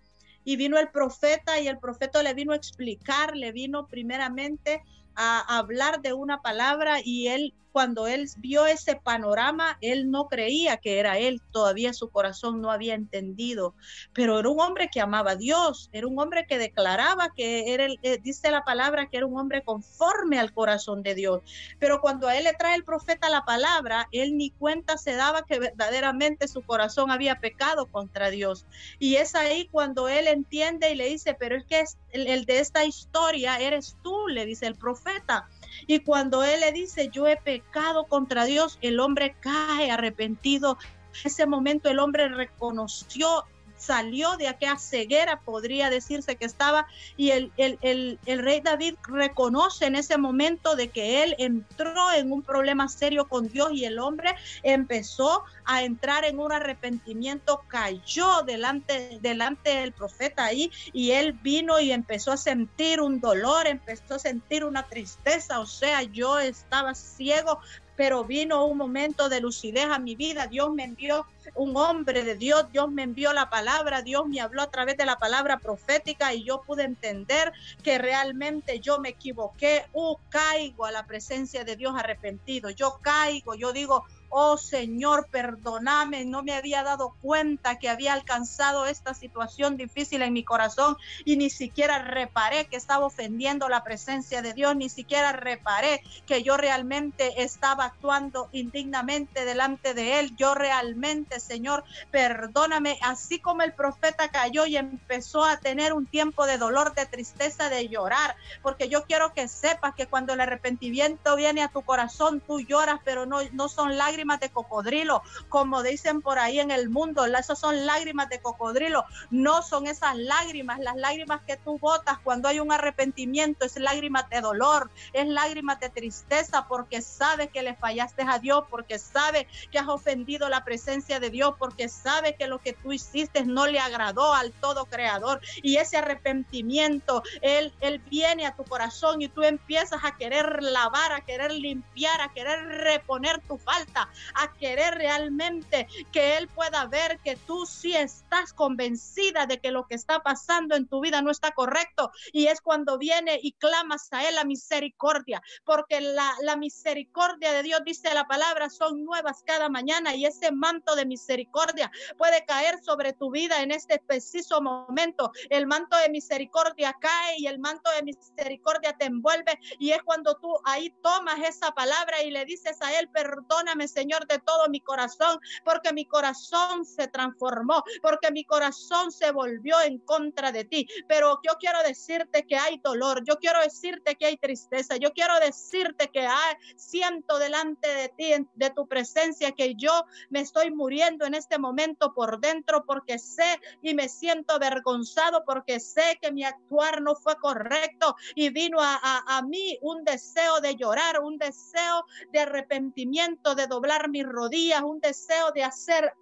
y 0.44 0.56
vino 0.56 0.78
el 0.78 0.88
profeta 0.88 1.60
y 1.60 1.68
el 1.68 1.78
profeta 1.78 2.22
le 2.22 2.34
vino 2.34 2.52
a 2.52 2.56
explicar, 2.56 3.36
le 3.36 3.52
vino 3.52 3.86
primeramente 3.86 4.82
a 5.14 5.58
hablar 5.58 6.00
de 6.00 6.12
una 6.12 6.40
palabra 6.40 6.98
y 7.04 7.28
él 7.28 7.54
cuando 7.72 8.06
él 8.06 8.28
vio 8.38 8.66
ese 8.66 8.96
panorama, 8.96 9.78
él 9.80 10.10
no 10.10 10.28
creía 10.28 10.76
que 10.78 10.98
era 10.98 11.18
él, 11.18 11.40
todavía 11.52 11.92
su 11.92 12.10
corazón 12.10 12.60
no 12.60 12.70
había 12.70 12.94
entendido, 12.94 13.74
pero 14.12 14.38
era 14.38 14.48
un 14.48 14.60
hombre 14.60 14.88
que 14.92 15.00
amaba 15.00 15.32
a 15.32 15.36
Dios, 15.36 15.88
era 15.92 16.06
un 16.06 16.18
hombre 16.18 16.46
que 16.46 16.58
declaraba 16.58 17.32
que 17.34 17.72
era, 17.72 17.84
el, 17.84 17.98
eh, 18.02 18.18
dice 18.22 18.50
la 18.50 18.64
palabra, 18.64 19.08
que 19.08 19.18
era 19.18 19.26
un 19.26 19.38
hombre 19.38 19.62
conforme 19.62 20.38
al 20.38 20.52
corazón 20.52 21.02
de 21.02 21.14
Dios, 21.14 21.42
pero 21.78 22.00
cuando 22.00 22.28
a 22.28 22.36
él 22.36 22.44
le 22.44 22.54
trae 22.54 22.74
el 22.74 22.84
profeta 22.84 23.30
la 23.30 23.44
palabra, 23.44 24.08
él 24.12 24.36
ni 24.36 24.50
cuenta 24.50 24.98
se 24.98 25.14
daba 25.14 25.42
que 25.42 25.58
verdaderamente 25.58 26.48
su 26.48 26.62
corazón 26.62 27.10
había 27.10 27.40
pecado 27.40 27.86
contra 27.86 28.30
Dios. 28.30 28.66
Y 28.98 29.16
es 29.16 29.34
ahí 29.34 29.68
cuando 29.70 30.08
él 30.08 30.26
entiende 30.28 30.90
y 30.90 30.94
le 30.94 31.08
dice, 31.08 31.34
pero 31.34 31.56
es 31.56 31.64
que 31.64 31.84
el, 32.10 32.26
el 32.26 32.44
de 32.44 32.60
esta 32.60 32.84
historia 32.84 33.58
eres 33.58 33.96
tú, 34.02 34.28
le 34.28 34.46
dice 34.46 34.66
el 34.66 34.74
profeta. 34.74 35.48
Y 35.86 36.00
cuando 36.00 36.42
él 36.44 36.60
le 36.60 36.72
dice, 36.72 37.08
yo 37.12 37.26
he 37.26 37.36
pecado 37.36 38.04
contra 38.06 38.44
Dios, 38.44 38.78
el 38.82 39.00
hombre 39.00 39.36
cae 39.40 39.90
arrepentido. 39.90 40.78
En 41.14 41.20
ese 41.24 41.46
momento 41.46 41.88
el 41.90 41.98
hombre 41.98 42.28
reconoció 42.28 43.44
salió 43.78 44.36
de 44.36 44.48
aquella 44.48 44.76
ceguera, 44.76 45.40
podría 45.40 45.90
decirse 45.90 46.36
que 46.36 46.44
estaba, 46.44 46.86
y 47.16 47.30
el, 47.30 47.52
el, 47.56 48.18
rey 48.26 48.60
David 48.60 48.96
reconoce 49.04 49.86
en 49.86 49.96
ese 49.96 50.18
momento 50.18 50.76
de 50.76 50.88
que 50.88 51.22
él 51.22 51.34
entró 51.38 52.12
en 52.12 52.32
un 52.32 52.42
problema 52.42 52.88
serio 52.88 53.28
con 53.28 53.48
Dios 53.48 53.70
y 53.72 53.84
el 53.84 53.98
hombre 53.98 54.34
empezó 54.62 55.44
a 55.64 55.82
entrar 55.82 56.24
en 56.24 56.38
un 56.38 56.52
arrepentimiento, 56.52 57.62
cayó 57.68 58.42
delante, 58.42 59.18
delante 59.20 59.70
del 59.70 59.92
profeta 59.92 60.44
ahí 60.44 60.70
y 60.92 61.12
él 61.12 61.32
vino 61.32 61.80
y 61.80 61.92
empezó 61.92 62.32
a 62.32 62.36
sentir 62.36 63.00
un 63.00 63.20
dolor, 63.20 63.66
empezó 63.66 64.14
a 64.14 64.18
sentir 64.18 64.64
una 64.64 64.86
tristeza, 64.86 65.60
o 65.60 65.66
sea, 65.66 66.02
yo 66.02 66.38
estaba 66.38 66.94
ciego, 66.94 67.60
pero 67.98 68.22
vino 68.22 68.64
un 68.64 68.78
momento 68.78 69.28
de 69.28 69.40
lucidez 69.40 69.86
a 69.86 69.98
mi 69.98 70.14
vida. 70.14 70.46
Dios 70.46 70.72
me 70.72 70.84
envió 70.84 71.26
un 71.56 71.76
hombre 71.76 72.22
de 72.22 72.36
Dios, 72.36 72.70
Dios 72.70 72.88
me 72.92 73.02
envió 73.02 73.32
la 73.32 73.50
palabra, 73.50 74.02
Dios 74.02 74.28
me 74.28 74.40
habló 74.40 74.62
a 74.62 74.70
través 74.70 74.96
de 74.96 75.04
la 75.04 75.18
palabra 75.18 75.58
profética 75.58 76.32
y 76.32 76.44
yo 76.44 76.62
pude 76.62 76.84
entender 76.84 77.52
que 77.82 77.98
realmente 77.98 78.78
yo 78.78 79.00
me 79.00 79.08
equivoqué. 79.08 79.86
Uh, 79.92 80.14
caigo 80.28 80.84
a 80.84 80.92
la 80.92 81.06
presencia 81.06 81.64
de 81.64 81.74
Dios 81.74 81.92
arrepentido. 81.96 82.70
Yo 82.70 83.00
caigo, 83.02 83.56
yo 83.56 83.72
digo, 83.72 84.04
oh 84.28 84.56
Señor, 84.56 85.28
perdóname, 85.30 86.24
no 86.24 86.42
me 86.42 86.52
había 86.52 86.82
dado 86.82 87.16
cuenta 87.20 87.76
que 87.76 87.88
había 87.88 88.12
alcanzado 88.12 88.86
esta 88.86 89.14
situación 89.14 89.76
difícil 89.76 90.22
en 90.22 90.32
mi 90.32 90.44
corazón 90.44 90.96
y 91.24 91.36
ni 91.36 91.50
siquiera 91.50 91.98
reparé 91.98 92.66
que 92.66 92.76
estaba 92.76 93.06
ofendiendo 93.06 93.68
la 93.68 93.82
presencia 93.82 94.42
de 94.42 94.52
Dios, 94.52 94.76
ni 94.76 94.88
siquiera 94.88 95.32
reparé 95.32 96.02
que 96.26 96.42
yo 96.42 96.56
realmente 96.56 97.42
estaba 97.42 97.86
actuando 97.86 98.48
indignamente 98.52 99.44
delante 99.44 99.94
de 99.94 100.20
Él. 100.20 100.36
Yo 100.36 100.54
realmente, 100.54 101.40
Señor, 101.40 101.84
perdóname, 102.10 102.98
así 103.02 103.40
como 103.40 103.62
el 103.62 103.72
profeta 103.72 104.28
cayó 104.28 104.66
y 104.66 104.76
empezó 104.76 105.44
a 105.44 105.58
tener 105.58 105.92
un 105.92 106.06
tiempo 106.06 106.46
de 106.46 106.58
dolor, 106.58 106.94
de 106.94 107.06
tristeza, 107.06 107.68
de 107.68 107.88
llorar, 107.88 108.36
porque 108.62 108.88
yo 108.88 109.04
quiero 109.04 109.32
que 109.32 109.48
sepas 109.48 109.94
que 109.94 110.06
cuando 110.06 110.34
el 110.34 110.40
arrepentimiento 110.40 111.36
viene 111.36 111.62
a 111.62 111.68
tu 111.68 111.82
corazón, 111.82 112.42
tú 112.46 112.60
lloras, 112.60 113.00
pero 113.04 113.26
no, 113.26 113.38
no 113.52 113.68
son 113.68 113.96
lágrimas 113.96 114.17
lágrimas 114.18 114.40
de 114.40 114.50
cocodrilo, 114.50 115.22
como 115.48 115.84
dicen 115.84 116.22
por 116.22 116.40
ahí 116.40 116.58
en 116.58 116.72
el 116.72 116.90
mundo, 116.90 117.24
esas 117.24 117.56
son 117.56 117.86
lágrimas 117.86 118.28
de 118.28 118.40
cocodrilo, 118.40 119.04
no 119.30 119.62
son 119.62 119.86
esas 119.86 120.16
lágrimas, 120.16 120.80
las 120.80 120.96
lágrimas 120.96 121.42
que 121.46 121.56
tú 121.56 121.78
botas 121.78 122.18
cuando 122.18 122.48
hay 122.48 122.58
un 122.58 122.72
arrepentimiento, 122.72 123.64
es 123.64 123.78
lágrimas 123.78 124.28
de 124.28 124.40
dolor, 124.40 124.90
es 125.12 125.28
lágrimas 125.28 125.78
de 125.78 125.88
tristeza, 125.88 126.66
porque 126.68 127.00
sabes 127.00 127.50
que 127.50 127.62
le 127.62 127.76
fallaste 127.76 128.24
a 128.26 128.40
Dios, 128.40 128.64
porque 128.68 128.98
sabes 128.98 129.46
que 129.70 129.78
has 129.78 129.86
ofendido 129.86 130.48
la 130.48 130.64
presencia 130.64 131.20
de 131.20 131.30
Dios, 131.30 131.54
porque 131.56 131.88
sabes 131.88 132.34
que 132.36 132.48
lo 132.48 132.58
que 132.58 132.72
tú 132.72 132.92
hiciste 132.92 133.44
no 133.44 133.68
le 133.68 133.78
agradó 133.78 134.34
al 134.34 134.50
todo 134.50 134.86
creador, 134.86 135.40
y 135.62 135.76
ese 135.76 135.96
arrepentimiento, 135.96 137.22
él, 137.40 137.72
él 137.80 138.00
viene 138.00 138.46
a 138.46 138.56
tu 138.56 138.64
corazón 138.64 139.22
y 139.22 139.28
tú 139.28 139.44
empiezas 139.44 140.02
a 140.02 140.16
querer 140.16 140.60
lavar, 140.60 141.12
a 141.12 141.20
querer 141.20 141.52
limpiar, 141.52 142.20
a 142.20 142.32
querer 142.32 142.66
reponer 142.66 143.40
tu 143.46 143.58
falta, 143.58 144.07
a 144.34 144.52
querer 144.54 144.94
realmente 144.94 145.86
que 146.12 146.36
Él 146.36 146.48
pueda 146.48 146.86
ver 146.86 147.18
que 147.24 147.36
tú 147.36 147.66
sí 147.66 147.94
estás 147.94 148.52
convencida 148.52 149.46
de 149.46 149.58
que 149.58 149.70
lo 149.70 149.86
que 149.86 149.94
está 149.94 150.20
pasando 150.20 150.76
en 150.76 150.86
tu 150.86 151.00
vida 151.00 151.22
no 151.22 151.30
está 151.30 151.52
correcto. 151.52 152.10
Y 152.32 152.46
es 152.46 152.60
cuando 152.60 152.98
viene 152.98 153.38
y 153.42 153.52
clamas 153.52 154.08
a 154.12 154.28
Él 154.28 154.34
la 154.34 154.44
misericordia, 154.44 155.42
porque 155.64 156.00
la, 156.00 156.32
la 156.42 156.56
misericordia 156.56 157.52
de 157.52 157.62
Dios, 157.62 157.80
dice 157.84 158.12
la 158.14 158.24
palabra, 158.24 158.70
son 158.70 159.04
nuevas 159.04 159.42
cada 159.44 159.68
mañana 159.68 160.14
y 160.14 160.24
ese 160.24 160.52
manto 160.52 160.94
de 160.94 161.06
misericordia 161.06 161.90
puede 162.16 162.44
caer 162.44 162.82
sobre 162.82 163.12
tu 163.12 163.30
vida 163.30 163.62
en 163.62 163.72
este 163.72 163.98
preciso 163.98 164.60
momento. 164.60 165.32
El 165.50 165.66
manto 165.66 165.96
de 165.96 166.08
misericordia 166.08 166.94
cae 167.00 167.36
y 167.38 167.46
el 167.46 167.58
manto 167.58 167.90
de 167.92 168.02
misericordia 168.02 168.96
te 168.96 169.06
envuelve 169.06 169.58
y 169.78 169.90
es 169.90 170.02
cuando 170.02 170.36
tú 170.36 170.54
ahí 170.64 170.90
tomas 171.02 171.40
esa 171.40 171.72
palabra 171.72 172.22
y 172.22 172.30
le 172.30 172.44
dices 172.44 172.78
a 172.80 172.98
Él, 172.98 173.08
perdóname 173.08 173.88
Señor, 173.98 174.28
de 174.28 174.38
todo 174.38 174.68
mi 174.68 174.80
corazón, 174.80 175.40
porque 175.64 175.92
mi 175.92 176.04
corazón 176.04 176.84
se 176.84 177.08
transformó, 177.08 177.82
porque 178.00 178.30
mi 178.30 178.44
corazón 178.44 179.10
se 179.10 179.32
volvió 179.32 179.80
en 179.80 179.98
contra 179.98 180.52
de 180.52 180.64
ti. 180.64 180.86
Pero 181.08 181.40
yo 181.44 181.54
quiero 181.58 181.82
decirte 181.82 182.46
que 182.46 182.56
hay 182.56 182.78
dolor, 182.78 183.24
yo 183.24 183.38
quiero 183.38 183.60
decirte 183.60 184.14
que 184.14 184.26
hay 184.26 184.36
tristeza, 184.36 184.96
yo 184.98 185.12
quiero 185.12 185.34
decirte 185.40 186.10
que 186.12 186.20
hay, 186.20 186.54
siento 186.76 187.38
delante 187.40 187.88
de 187.88 188.08
ti, 188.10 188.46
de 188.54 188.70
tu 188.70 188.86
presencia, 188.86 189.50
que 189.50 189.74
yo 189.74 190.04
me 190.30 190.40
estoy 190.40 190.70
muriendo 190.70 191.26
en 191.26 191.34
este 191.34 191.58
momento 191.58 192.14
por 192.14 192.38
dentro, 192.38 192.84
porque 192.84 193.18
sé 193.18 193.60
y 193.82 193.94
me 193.94 194.08
siento 194.08 194.54
avergonzado, 194.54 195.42
porque 195.44 195.80
sé 195.80 196.18
que 196.22 196.30
mi 196.30 196.44
actuar 196.44 197.02
no 197.02 197.16
fue 197.16 197.34
correcto 197.36 198.14
y 198.36 198.50
vino 198.50 198.78
a, 198.80 199.42
mí 199.48 199.78
un 199.82 200.04
deseo 200.04 200.60
de 200.60 200.74
llorar, 200.76 201.20
un 201.20 201.38
deseo 201.38 202.04
de 202.32 202.40
arrepentimiento, 202.40 203.54
de 203.54 203.66
doblar 203.66 203.87
mis 204.08 204.24
rodillas, 204.24 204.82
un 204.82 205.00
deseo 205.00 205.50
de 205.52 205.64
hacer 205.64 206.12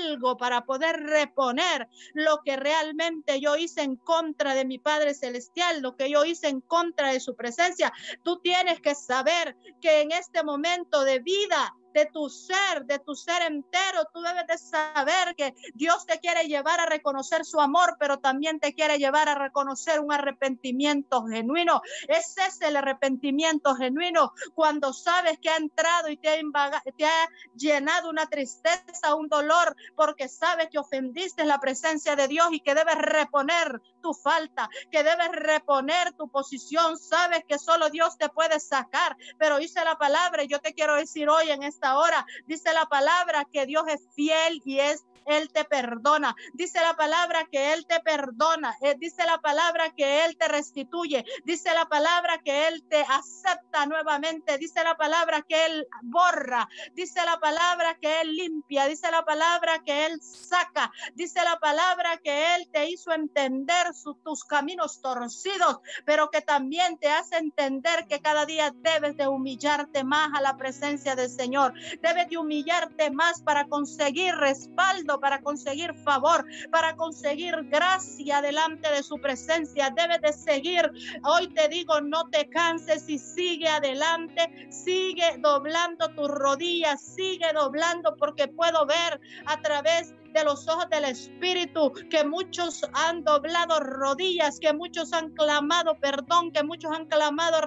algo 0.00 0.36
para 0.36 0.64
poder 0.64 0.96
reponer 1.00 1.88
lo 2.14 2.42
que 2.44 2.56
realmente 2.56 3.40
yo 3.40 3.56
hice 3.56 3.82
en 3.82 3.96
contra 3.96 4.54
de 4.54 4.64
mi 4.64 4.78
Padre 4.78 5.14
Celestial, 5.14 5.80
lo 5.80 5.96
que 5.96 6.10
yo 6.10 6.24
hice 6.24 6.48
en 6.48 6.60
contra 6.60 7.12
de 7.12 7.20
su 7.20 7.34
presencia. 7.34 7.92
Tú 8.22 8.40
tienes 8.40 8.80
que 8.80 8.94
saber 8.94 9.56
que 9.80 10.02
en 10.02 10.12
este 10.12 10.44
momento 10.44 11.04
de 11.04 11.20
vida 11.20 11.74
de 11.92 12.06
tu 12.06 12.28
ser, 12.28 12.84
de 12.84 12.98
tu 12.98 13.14
ser 13.14 13.42
entero. 13.42 14.04
Tú 14.12 14.20
debes 14.20 14.46
de 14.46 14.58
saber 14.58 15.34
que 15.36 15.54
Dios 15.74 16.06
te 16.06 16.18
quiere 16.18 16.44
llevar 16.44 16.80
a 16.80 16.86
reconocer 16.86 17.44
su 17.44 17.60
amor, 17.60 17.96
pero 17.98 18.18
también 18.18 18.60
te 18.60 18.74
quiere 18.74 18.98
llevar 18.98 19.28
a 19.28 19.34
reconocer 19.34 20.00
un 20.00 20.12
arrepentimiento 20.12 21.24
genuino. 21.26 21.82
Ese 22.08 22.46
es 22.46 22.60
el 22.62 22.76
arrepentimiento 22.76 23.74
genuino 23.74 24.32
cuando 24.54 24.92
sabes 24.92 25.38
que 25.38 25.50
ha 25.50 25.56
entrado 25.56 26.08
y 26.08 26.16
te 26.16 26.28
ha, 26.28 26.82
te 26.96 27.04
ha 27.04 27.28
llenado 27.54 28.10
una 28.10 28.26
tristeza, 28.26 29.14
un 29.14 29.28
dolor, 29.28 29.74
porque 29.96 30.28
sabes 30.28 30.68
que 30.70 30.78
ofendiste 30.78 31.44
la 31.44 31.58
presencia 31.58 32.16
de 32.16 32.28
Dios 32.28 32.48
y 32.52 32.60
que 32.60 32.74
debes 32.74 32.96
reponer 32.96 33.80
tu 34.00 34.12
falta, 34.14 34.68
que 34.90 35.02
debes 35.02 35.30
reponer 35.32 36.12
tu 36.12 36.28
posición. 36.28 36.98
Sabes 36.98 37.44
que 37.46 37.58
solo 37.58 37.90
Dios 37.90 38.18
te 38.18 38.28
puede 38.28 38.60
sacar, 38.60 39.16
pero 39.38 39.58
dice 39.58 39.84
la 39.84 39.96
palabra 39.96 40.42
y 40.42 40.48
yo 40.48 40.60
te 40.60 40.74
quiero 40.74 40.96
decir 40.96 41.28
hoy 41.28 41.50
en 41.50 41.62
esta 41.82 41.90
ahora. 41.90 42.24
Dice 42.46 42.72
la 42.72 42.86
palabra 42.86 43.46
que 43.52 43.66
Dios 43.66 43.84
es 43.88 44.08
fiel 44.14 44.62
y 44.64 44.78
es 44.78 45.04
él 45.26 45.50
te 45.52 45.64
perdona. 45.64 46.34
Dice 46.52 46.80
la 46.80 46.94
palabra 46.94 47.46
que 47.50 47.72
Él 47.72 47.86
te 47.86 48.00
perdona. 48.00 48.76
Eh, 48.80 48.96
dice 48.98 49.24
la 49.24 49.38
palabra 49.38 49.90
que 49.90 50.24
Él 50.24 50.36
te 50.36 50.48
restituye. 50.48 51.24
Dice 51.44 51.72
la 51.74 51.86
palabra 51.86 52.38
que 52.38 52.68
Él 52.68 52.82
te 52.88 53.04
acepta 53.08 53.86
nuevamente. 53.86 54.58
Dice 54.58 54.82
la 54.82 54.96
palabra 54.96 55.42
que 55.42 55.66
Él 55.66 55.86
borra. 56.02 56.68
Dice 56.94 57.24
la 57.24 57.38
palabra 57.38 57.96
que 58.00 58.20
Él 58.20 58.34
limpia. 58.34 58.86
Dice 58.86 59.10
la 59.10 59.24
palabra 59.24 59.82
que 59.84 60.06
Él 60.06 60.20
saca. 60.22 60.90
Dice 61.14 61.42
la 61.44 61.58
palabra 61.58 62.18
que 62.18 62.54
Él 62.54 62.68
te 62.72 62.88
hizo 62.88 63.12
entender 63.12 63.86
tus 64.24 64.44
caminos 64.44 65.00
torcidos, 65.00 65.80
pero 66.04 66.30
que 66.30 66.40
también 66.40 66.98
te 66.98 67.08
hace 67.08 67.36
entender 67.36 68.06
que 68.06 68.20
cada 68.20 68.46
día 68.46 68.72
debes 68.74 69.16
de 69.16 69.26
humillarte 69.26 70.04
más 70.04 70.30
a 70.34 70.40
la 70.40 70.56
presencia 70.56 71.14
del 71.14 71.30
Señor. 71.30 71.71
Debes 72.00 72.28
de 72.28 72.38
humillarte 72.38 73.10
más 73.10 73.42
para 73.42 73.66
conseguir 73.66 74.34
respaldo 74.36 75.20
para 75.20 75.40
conseguir 75.40 75.94
favor, 75.94 76.44
para 76.70 76.94
conseguir 76.96 77.54
gracia 77.68 78.40
delante 78.40 78.90
de 78.90 79.02
su 79.02 79.16
presencia. 79.20 79.92
Debes 79.94 80.20
de 80.20 80.32
seguir. 80.32 80.90
Hoy 81.24 81.48
te 81.48 81.68
digo, 81.68 82.00
no 82.00 82.28
te 82.30 82.48
canses 82.48 83.08
y 83.08 83.18
sigue 83.18 83.68
adelante, 83.68 84.68
sigue 84.70 85.38
doblando 85.38 86.08
tus 86.14 86.28
rodillas, 86.28 87.00
sigue 87.02 87.52
doblando 87.54 88.16
porque 88.16 88.48
puedo 88.48 88.86
ver 88.86 89.20
a 89.46 89.60
través 89.60 90.14
de 90.32 90.44
los 90.44 90.68
ojos 90.68 90.88
del 90.90 91.04
Espíritu, 91.04 91.92
que 92.10 92.24
muchos 92.24 92.82
han 92.92 93.24
doblado 93.24 93.80
rodillas, 93.80 94.58
que 94.58 94.72
muchos 94.72 95.12
han 95.12 95.30
clamado 95.30 95.98
perdón, 95.98 96.52
que 96.52 96.62
muchos 96.62 96.90
han 96.92 97.06
clamado 97.06 97.58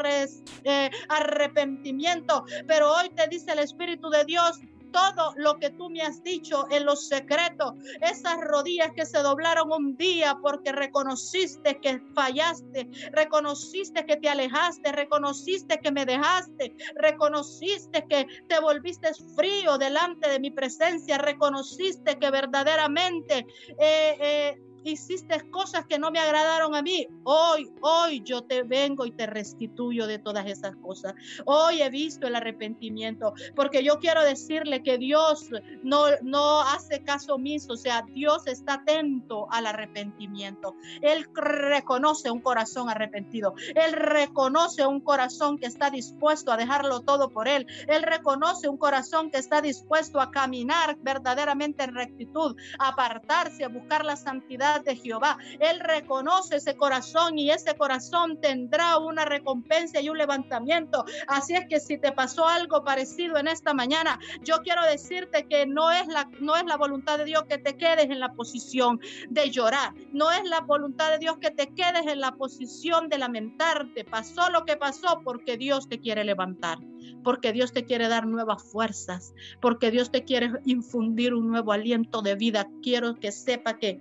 eh, 0.63 0.89
arrepentimiento. 1.09 2.45
Pero 2.67 2.93
hoy 2.93 3.09
te 3.09 3.27
dice 3.27 3.51
el 3.51 3.59
Espíritu 3.59 4.09
de 4.09 4.25
Dios, 4.25 4.59
todo 4.95 5.33
lo 5.35 5.59
que 5.59 5.71
tú 5.71 5.89
me 5.89 6.01
has 6.01 6.23
dicho 6.23 6.67
en 6.71 6.85
los 6.85 7.09
secretos, 7.09 7.73
esas 7.99 8.37
rodillas 8.39 8.91
que 8.95 9.05
se 9.05 9.17
doblaron 9.19 9.69
un 9.69 9.97
día 9.97 10.37
porque 10.41 10.71
reconociste 10.71 11.81
que 11.81 12.01
fallaste, 12.13 12.87
reconociste 13.11 14.05
que 14.05 14.15
te 14.15 14.29
alejaste, 14.29 14.93
reconociste 14.93 15.79
que 15.79 15.91
me 15.91 16.05
dejaste, 16.05 16.73
reconociste 16.95 18.05
que 18.07 18.25
te 18.47 18.59
volviste 18.61 19.09
frío 19.35 19.77
delante 19.77 20.29
de 20.29 20.39
mi 20.39 20.51
presencia, 20.51 21.17
reconociste 21.17 22.17
que 22.17 22.31
verdaderamente... 22.31 23.45
Eh, 23.77 24.17
eh, 24.21 24.64
hiciste 24.91 25.49
cosas 25.49 25.85
que 25.85 25.99
no 25.99 26.11
me 26.11 26.19
agradaron 26.19 26.75
a 26.75 26.81
mí. 26.81 27.07
Hoy, 27.23 27.71
hoy 27.81 28.21
yo 28.23 28.43
te 28.43 28.63
vengo 28.63 29.05
y 29.05 29.11
te 29.11 29.25
restituyo 29.25 30.07
de 30.07 30.19
todas 30.19 30.45
esas 30.47 30.75
cosas. 30.77 31.13
Hoy 31.45 31.81
he 31.81 31.89
visto 31.89 32.27
el 32.27 32.35
arrepentimiento, 32.35 33.33
porque 33.55 33.83
yo 33.83 33.99
quiero 33.99 34.23
decirle 34.23 34.83
que 34.83 34.97
Dios 34.97 35.49
no, 35.83 36.05
no 36.21 36.61
hace 36.61 37.01
caso 37.03 37.35
omiso, 37.35 37.73
o 37.73 37.77
sea, 37.77 38.03
Dios 38.03 38.47
está 38.47 38.75
atento 38.75 39.47
al 39.51 39.67
arrepentimiento. 39.67 40.75
Él 41.01 41.27
reconoce 41.33 42.31
un 42.31 42.41
corazón 42.41 42.89
arrepentido. 42.89 43.55
Él 43.75 43.93
reconoce 43.93 44.85
un 44.85 45.01
corazón 45.01 45.57
que 45.57 45.65
está 45.65 45.89
dispuesto 45.89 46.51
a 46.51 46.57
dejarlo 46.57 47.01
todo 47.01 47.29
por 47.29 47.47
Él. 47.47 47.65
Él 47.87 48.03
reconoce 48.03 48.69
un 48.69 48.77
corazón 48.77 49.31
que 49.31 49.37
está 49.37 49.61
dispuesto 49.61 50.19
a 50.19 50.31
caminar 50.31 50.97
verdaderamente 51.01 51.83
en 51.83 51.95
rectitud, 51.95 52.55
a 52.79 52.89
apartarse, 52.89 53.63
a 53.63 53.69
buscar 53.69 54.05
la 54.05 54.15
santidad 54.15 54.74
de 54.83 54.95
Jehová. 54.95 55.37
Él 55.59 55.79
reconoce 55.79 56.57
ese 56.57 56.75
corazón 56.75 57.37
y 57.37 57.51
ese 57.51 57.75
corazón 57.75 58.39
tendrá 58.39 58.97
una 58.97 59.25
recompensa 59.25 60.01
y 60.01 60.09
un 60.09 60.17
levantamiento. 60.17 61.05
Así 61.27 61.53
es 61.55 61.67
que 61.67 61.79
si 61.79 61.97
te 61.97 62.11
pasó 62.11 62.47
algo 62.47 62.83
parecido 62.83 63.37
en 63.37 63.47
esta 63.47 63.73
mañana, 63.73 64.19
yo 64.43 64.61
quiero 64.61 64.83
decirte 64.83 65.47
que 65.47 65.65
no 65.65 65.91
es 65.91 66.07
la 66.07 66.29
no 66.39 66.55
es 66.55 66.65
la 66.65 66.77
voluntad 66.77 67.17
de 67.17 67.25
Dios 67.25 67.43
que 67.47 67.57
te 67.57 67.77
quedes 67.77 68.05
en 68.05 68.19
la 68.19 68.33
posición 68.33 68.99
de 69.29 69.49
llorar. 69.49 69.93
No 70.11 70.31
es 70.31 70.43
la 70.45 70.61
voluntad 70.61 71.11
de 71.11 71.19
Dios 71.19 71.37
que 71.37 71.51
te 71.51 71.67
quedes 71.67 72.07
en 72.07 72.19
la 72.19 72.33
posición 72.33 73.09
de 73.09 73.17
lamentarte. 73.17 74.03
Pasó 74.03 74.49
lo 74.49 74.65
que 74.65 74.75
pasó 74.75 75.21
porque 75.23 75.57
Dios 75.57 75.87
te 75.87 75.99
quiere 75.99 76.23
levantar 76.23 76.77
porque 77.23 77.53
Dios 77.53 77.71
te 77.73 77.85
quiere 77.85 78.07
dar 78.07 78.27
nuevas 78.27 78.63
fuerzas, 78.63 79.33
porque 79.61 79.91
Dios 79.91 80.11
te 80.11 80.23
quiere 80.23 80.51
infundir 80.65 81.33
un 81.33 81.47
nuevo 81.47 81.71
aliento 81.71 82.21
de 82.21 82.35
vida. 82.35 82.69
Quiero 82.81 83.15
que 83.15 83.31
sepa 83.31 83.77
que 83.77 83.99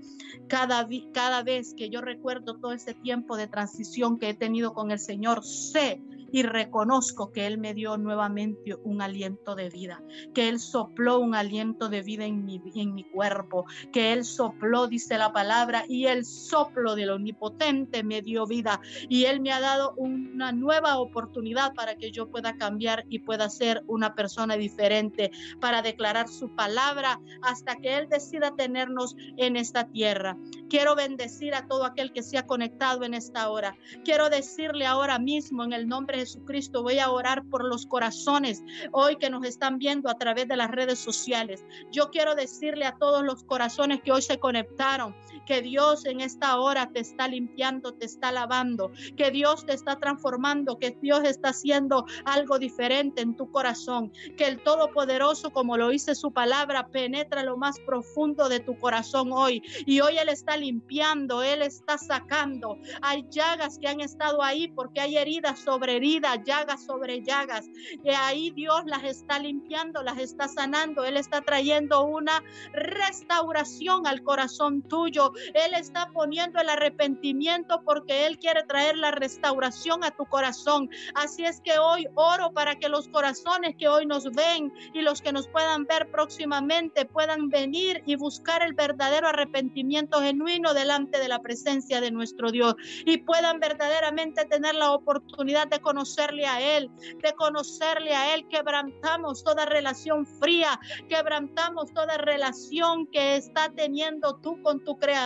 cada, 0.48 0.86
cada 1.12 1.42
vez 1.42 1.74
que 1.74 1.90
yo 1.90 2.00
recuerdo 2.00 2.56
todo 2.58 2.72
ese 2.72 2.94
tiempo 2.94 3.36
de 3.36 3.48
transición 3.48 4.18
que 4.18 4.30
he 4.30 4.34
tenido 4.34 4.74
con 4.74 4.90
el 4.90 4.98
Señor, 4.98 5.44
sé 5.44 6.00
y 6.34 6.42
reconozco 6.42 7.30
que 7.30 7.46
Él 7.46 7.58
me 7.58 7.74
dio 7.74 7.96
nuevamente 7.96 8.74
un 8.82 9.00
aliento 9.00 9.54
de 9.54 9.70
vida, 9.70 10.02
que 10.34 10.48
Él 10.48 10.58
sopló 10.58 11.20
un 11.20 11.36
aliento 11.36 11.88
de 11.88 12.02
vida 12.02 12.24
en 12.24 12.44
mi, 12.44 12.60
en 12.74 12.92
mi 12.92 13.04
cuerpo, 13.04 13.66
que 13.92 14.12
Él 14.12 14.24
sopló, 14.24 14.88
dice 14.88 15.16
la 15.16 15.32
palabra, 15.32 15.84
y 15.88 16.06
el 16.06 16.24
soplo 16.24 16.96
del 16.96 17.10
omnipotente 17.10 18.02
me 18.02 18.20
dio 18.20 18.48
vida 18.48 18.80
y 19.08 19.26
Él 19.26 19.42
me 19.42 19.52
ha 19.52 19.60
dado 19.60 19.94
una 19.96 20.50
nueva 20.50 20.98
oportunidad 20.98 21.72
para 21.72 21.94
que 21.94 22.10
yo 22.10 22.28
pueda 22.28 22.56
cambiar 22.56 23.04
y 23.08 23.20
pueda 23.20 23.48
ser 23.48 23.84
una 23.86 24.16
persona 24.16 24.56
diferente, 24.56 25.30
para 25.60 25.82
declarar 25.82 26.26
su 26.26 26.52
palabra 26.56 27.20
hasta 27.42 27.76
que 27.76 27.96
Él 27.96 28.08
decida 28.08 28.56
tenernos 28.56 29.14
en 29.36 29.54
esta 29.54 29.86
tierra. 29.86 30.36
Quiero 30.68 30.96
bendecir 30.96 31.54
a 31.54 31.68
todo 31.68 31.84
aquel 31.84 32.12
que 32.12 32.24
se 32.24 32.38
ha 32.38 32.46
conectado 32.48 33.04
en 33.04 33.14
esta 33.14 33.48
hora. 33.50 33.76
Quiero 34.04 34.30
decirle 34.30 34.84
ahora 34.84 35.20
mismo 35.20 35.62
en 35.62 35.72
el 35.72 35.86
nombre 35.86 36.18
de 36.18 36.23
Jesucristo, 36.24 36.82
voy 36.82 36.98
a 36.98 37.10
orar 37.10 37.44
por 37.50 37.64
los 37.64 37.84
corazones 37.86 38.62
hoy 38.92 39.16
que 39.16 39.28
nos 39.28 39.44
están 39.44 39.78
viendo 39.78 40.08
a 40.08 40.14
través 40.14 40.48
de 40.48 40.56
las 40.56 40.70
redes 40.70 40.98
sociales. 40.98 41.64
Yo 41.92 42.10
quiero 42.10 42.34
decirle 42.34 42.86
a 42.86 42.96
todos 42.96 43.22
los 43.22 43.44
corazones 43.44 44.00
que 44.02 44.10
hoy 44.10 44.22
se 44.22 44.38
conectaron 44.38 45.14
que 45.44 45.62
Dios 45.62 46.04
en 46.04 46.20
esta 46.20 46.58
hora 46.58 46.90
te 46.90 47.00
está 47.00 47.28
limpiando, 47.28 47.94
te 47.94 48.06
está 48.06 48.32
lavando, 48.32 48.90
que 49.16 49.30
Dios 49.30 49.66
te 49.66 49.74
está 49.74 49.96
transformando, 49.96 50.78
que 50.78 50.96
Dios 51.00 51.24
está 51.24 51.50
haciendo 51.50 52.06
algo 52.24 52.58
diferente 52.58 53.22
en 53.22 53.36
tu 53.36 53.50
corazón, 53.50 54.12
que 54.36 54.46
el 54.46 54.62
Todopoderoso, 54.62 55.50
como 55.50 55.76
lo 55.76 55.88
dice 55.88 56.14
su 56.14 56.32
palabra, 56.32 56.88
penetra 56.88 57.42
lo 57.42 57.56
más 57.56 57.78
profundo 57.80 58.48
de 58.48 58.60
tu 58.60 58.78
corazón 58.78 59.30
hoy. 59.32 59.62
Y 59.86 60.00
hoy 60.00 60.18
Él 60.18 60.28
está 60.28 60.56
limpiando, 60.56 61.42
Él 61.42 61.62
está 61.62 61.98
sacando. 61.98 62.78
Hay 63.02 63.26
llagas 63.30 63.78
que 63.78 63.88
han 63.88 64.00
estado 64.00 64.42
ahí 64.42 64.68
porque 64.68 65.00
hay 65.00 65.16
heridas 65.16 65.60
sobre 65.60 65.96
heridas 65.96 66.24
llagas 66.44 66.84
sobre 66.84 67.22
llagas. 67.22 67.66
Y 68.02 68.10
ahí 68.10 68.50
Dios 68.50 68.82
las 68.86 69.04
está 69.04 69.38
limpiando, 69.38 70.02
las 70.02 70.18
está 70.18 70.48
sanando. 70.48 71.04
Él 71.04 71.16
está 71.16 71.40
trayendo 71.40 72.04
una 72.04 72.42
restauración 72.72 74.06
al 74.06 74.22
corazón 74.22 74.82
tuyo. 74.82 75.32
Él 75.54 75.74
está 75.74 76.10
poniendo 76.12 76.60
el 76.60 76.68
arrepentimiento 76.68 77.82
porque 77.84 78.26
Él 78.26 78.38
quiere 78.38 78.62
traer 78.64 78.96
la 78.96 79.10
restauración 79.10 80.04
a 80.04 80.10
tu 80.10 80.24
corazón. 80.26 80.88
Así 81.14 81.44
es 81.44 81.60
que 81.60 81.78
hoy 81.78 82.06
oro 82.14 82.52
para 82.52 82.76
que 82.76 82.88
los 82.88 83.08
corazones 83.08 83.76
que 83.76 83.88
hoy 83.88 84.06
nos 84.06 84.24
ven 84.30 84.72
y 84.92 85.02
los 85.02 85.20
que 85.20 85.32
nos 85.32 85.48
puedan 85.48 85.84
ver 85.84 86.10
próximamente 86.10 87.04
puedan 87.04 87.48
venir 87.48 88.02
y 88.06 88.16
buscar 88.16 88.62
el 88.62 88.74
verdadero 88.74 89.28
arrepentimiento 89.28 90.20
genuino 90.20 90.74
delante 90.74 91.18
de 91.18 91.28
la 91.28 91.40
presencia 91.40 92.00
de 92.00 92.10
nuestro 92.10 92.50
Dios 92.50 92.74
y 93.04 93.18
puedan 93.18 93.60
verdaderamente 93.60 94.44
tener 94.44 94.74
la 94.74 94.92
oportunidad 94.92 95.68
de 95.68 95.80
conocer 95.80 96.04
conocerle 96.04 96.46
a 96.46 96.76
Él, 96.76 96.90
de 97.22 97.32
conocerle 97.34 98.14
a 98.14 98.34
Él. 98.34 98.46
Quebrantamos 98.48 99.42
toda 99.42 99.64
relación 99.64 100.26
fría, 100.26 100.78
quebrantamos 101.08 101.92
toda 101.92 102.18
relación 102.18 103.06
que 103.06 103.36
está 103.36 103.70
teniendo 103.70 104.36
tú 104.36 104.60
con 104.62 104.84
tu 104.84 104.98
Creador, 104.98 105.23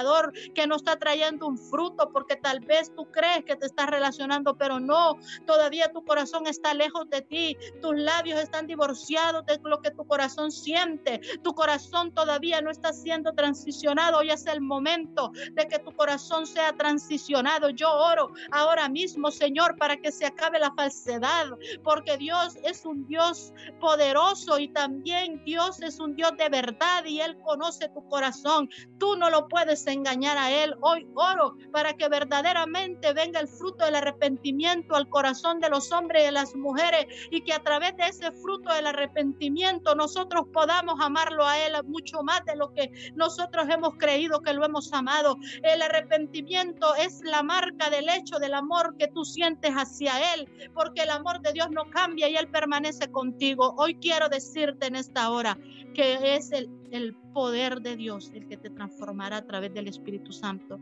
que 0.55 0.67
no 0.67 0.77
está 0.77 0.99
trayendo 0.99 1.47
un 1.47 1.59
fruto, 1.59 2.11
porque 2.13 2.37
tal 2.37 2.61
vez 2.61 2.95
tú 2.95 3.11
crees 3.11 3.45
que 3.45 3.57
te 3.57 3.67
estás 3.67 3.89
relacionando, 3.89 4.57
pero 4.57 4.81
no, 4.81 5.19
todavía 5.47 5.93
tu 5.93 6.05
corazón 6.05 6.47
está 6.47 6.75
lejos 6.75 7.09
de 7.11 7.23
ti, 7.23 7.57
tus 7.81 7.97
labios 7.97 8.41
están 8.41 8.67
divorciados 8.67 9.45
de 9.47 9.59
lo 9.65 9.81
que 9.81 9.91
tu 9.91 10.07
corazón 10.07 10.51
siente, 10.51 11.21
tu 11.43 11.55
corazón 11.55 12.13
todavía 12.13 12.61
no 12.61 12.71
está 12.71 12.93
siendo 12.93 13.33
transicionado, 13.33 14.19
hoy 14.19 14.31
es 14.31 14.47
el 14.47 14.61
momento 14.61 15.33
de 15.53 15.67
que 15.67 15.79
tu 15.79 15.93
corazón 15.95 16.47
sea 16.47 16.73
transicionado. 16.73 17.71
Yo 17.71 17.91
oro 17.91 18.33
ahora 18.51 18.89
mismo, 18.89 19.31
Señor, 19.31 19.77
para 19.77 19.97
que 19.97 20.13
se 20.13 20.27
acabe 20.27 20.59
la 20.59 20.73
falsedad, 20.75 21.47
porque 21.83 22.17
Dios 22.17 22.57
es 22.63 22.85
un 22.85 23.07
Dios 23.07 23.53
poderoso 23.81 24.59
y 24.59 24.69
también 24.69 25.43
Dios 25.45 25.81
es 25.83 25.99
un 25.99 26.15
Dios 26.15 26.33
de 26.37 26.49
verdad 26.49 27.05
y 27.05 27.21
Él 27.21 27.39
conoce 27.39 27.89
tu 27.89 28.07
corazón. 28.09 28.69
Tú 28.99 29.17
no 29.17 29.31
lo 29.31 29.49
puedes 29.49 29.87
engañar 29.93 30.39
a 30.39 30.51
Él. 30.51 30.75
Hoy 30.81 31.07
oro 31.15 31.57
para 31.73 31.95
que 31.95 32.09
verdaderamente 32.09 33.13
venga 33.13 33.41
el 33.41 33.49
fruto 33.49 33.85
del 33.85 33.97
arrepentimiento 33.97 34.95
al 34.95 35.09
corazón 35.09 35.61
de 35.61 35.71
los 35.71 35.93
hombres 35.93 36.23
y 36.23 36.27
de 36.27 36.33
las 36.33 36.55
mujeres 36.55 37.07
y 37.31 37.41
que 37.43 37.53
a 37.53 37.63
través 37.63 37.97
de 37.97 38.05
ese 38.05 38.33
fruto 38.33 38.73
del 38.73 38.87
arrepentimiento 38.87 39.95
nosotros 39.95 40.47
podamos 40.53 41.01
amarlo 41.01 41.47
a 41.47 41.59
Él 41.59 41.73
mucho 41.87 42.23
más 42.23 42.45
de 42.45 42.57
lo 42.57 42.73
que 42.73 42.91
nosotros 43.15 43.67
hemos 43.69 43.97
creído 43.97 44.41
que 44.41 44.53
lo 44.53 44.65
hemos 44.65 44.93
amado. 44.93 45.37
El 45.63 45.83
arrepentimiento 45.83 46.95
es 46.97 47.21
la 47.25 47.43
marca 47.43 47.91
del 47.91 48.09
hecho 48.09 48.39
del 48.39 48.55
amor 48.55 48.97
que 48.99 49.09
tú 49.09 49.25
sientes 49.25 49.73
hacia 49.73 50.35
Él 50.35 50.49
porque 50.75 51.03
el 51.03 51.11
amor 51.11 51.41
de 51.41 51.53
Dios 51.53 51.69
no 51.71 51.89
cambia 51.91 52.29
y 52.29 52.37
Él 52.37 52.49
permanece 52.49 53.11
contigo. 53.11 53.75
Hoy 53.79 53.95
quiero 53.97 54.29
decirte 54.29 54.87
en 54.87 54.97
esta 54.97 55.31
hora 55.31 55.59
que 55.95 56.37
es 56.37 56.53
el, 56.53 56.71
el 56.91 57.15
poder 57.33 57.81
de 57.81 57.97
Dios 57.97 58.31
el 58.35 58.47
que 58.47 58.57
te 58.57 58.71
transformará 58.71 59.39
a 59.39 59.47
través 59.47 59.73
del 59.75 59.89
Espíritu 59.89 60.33
Santo. 60.33 60.81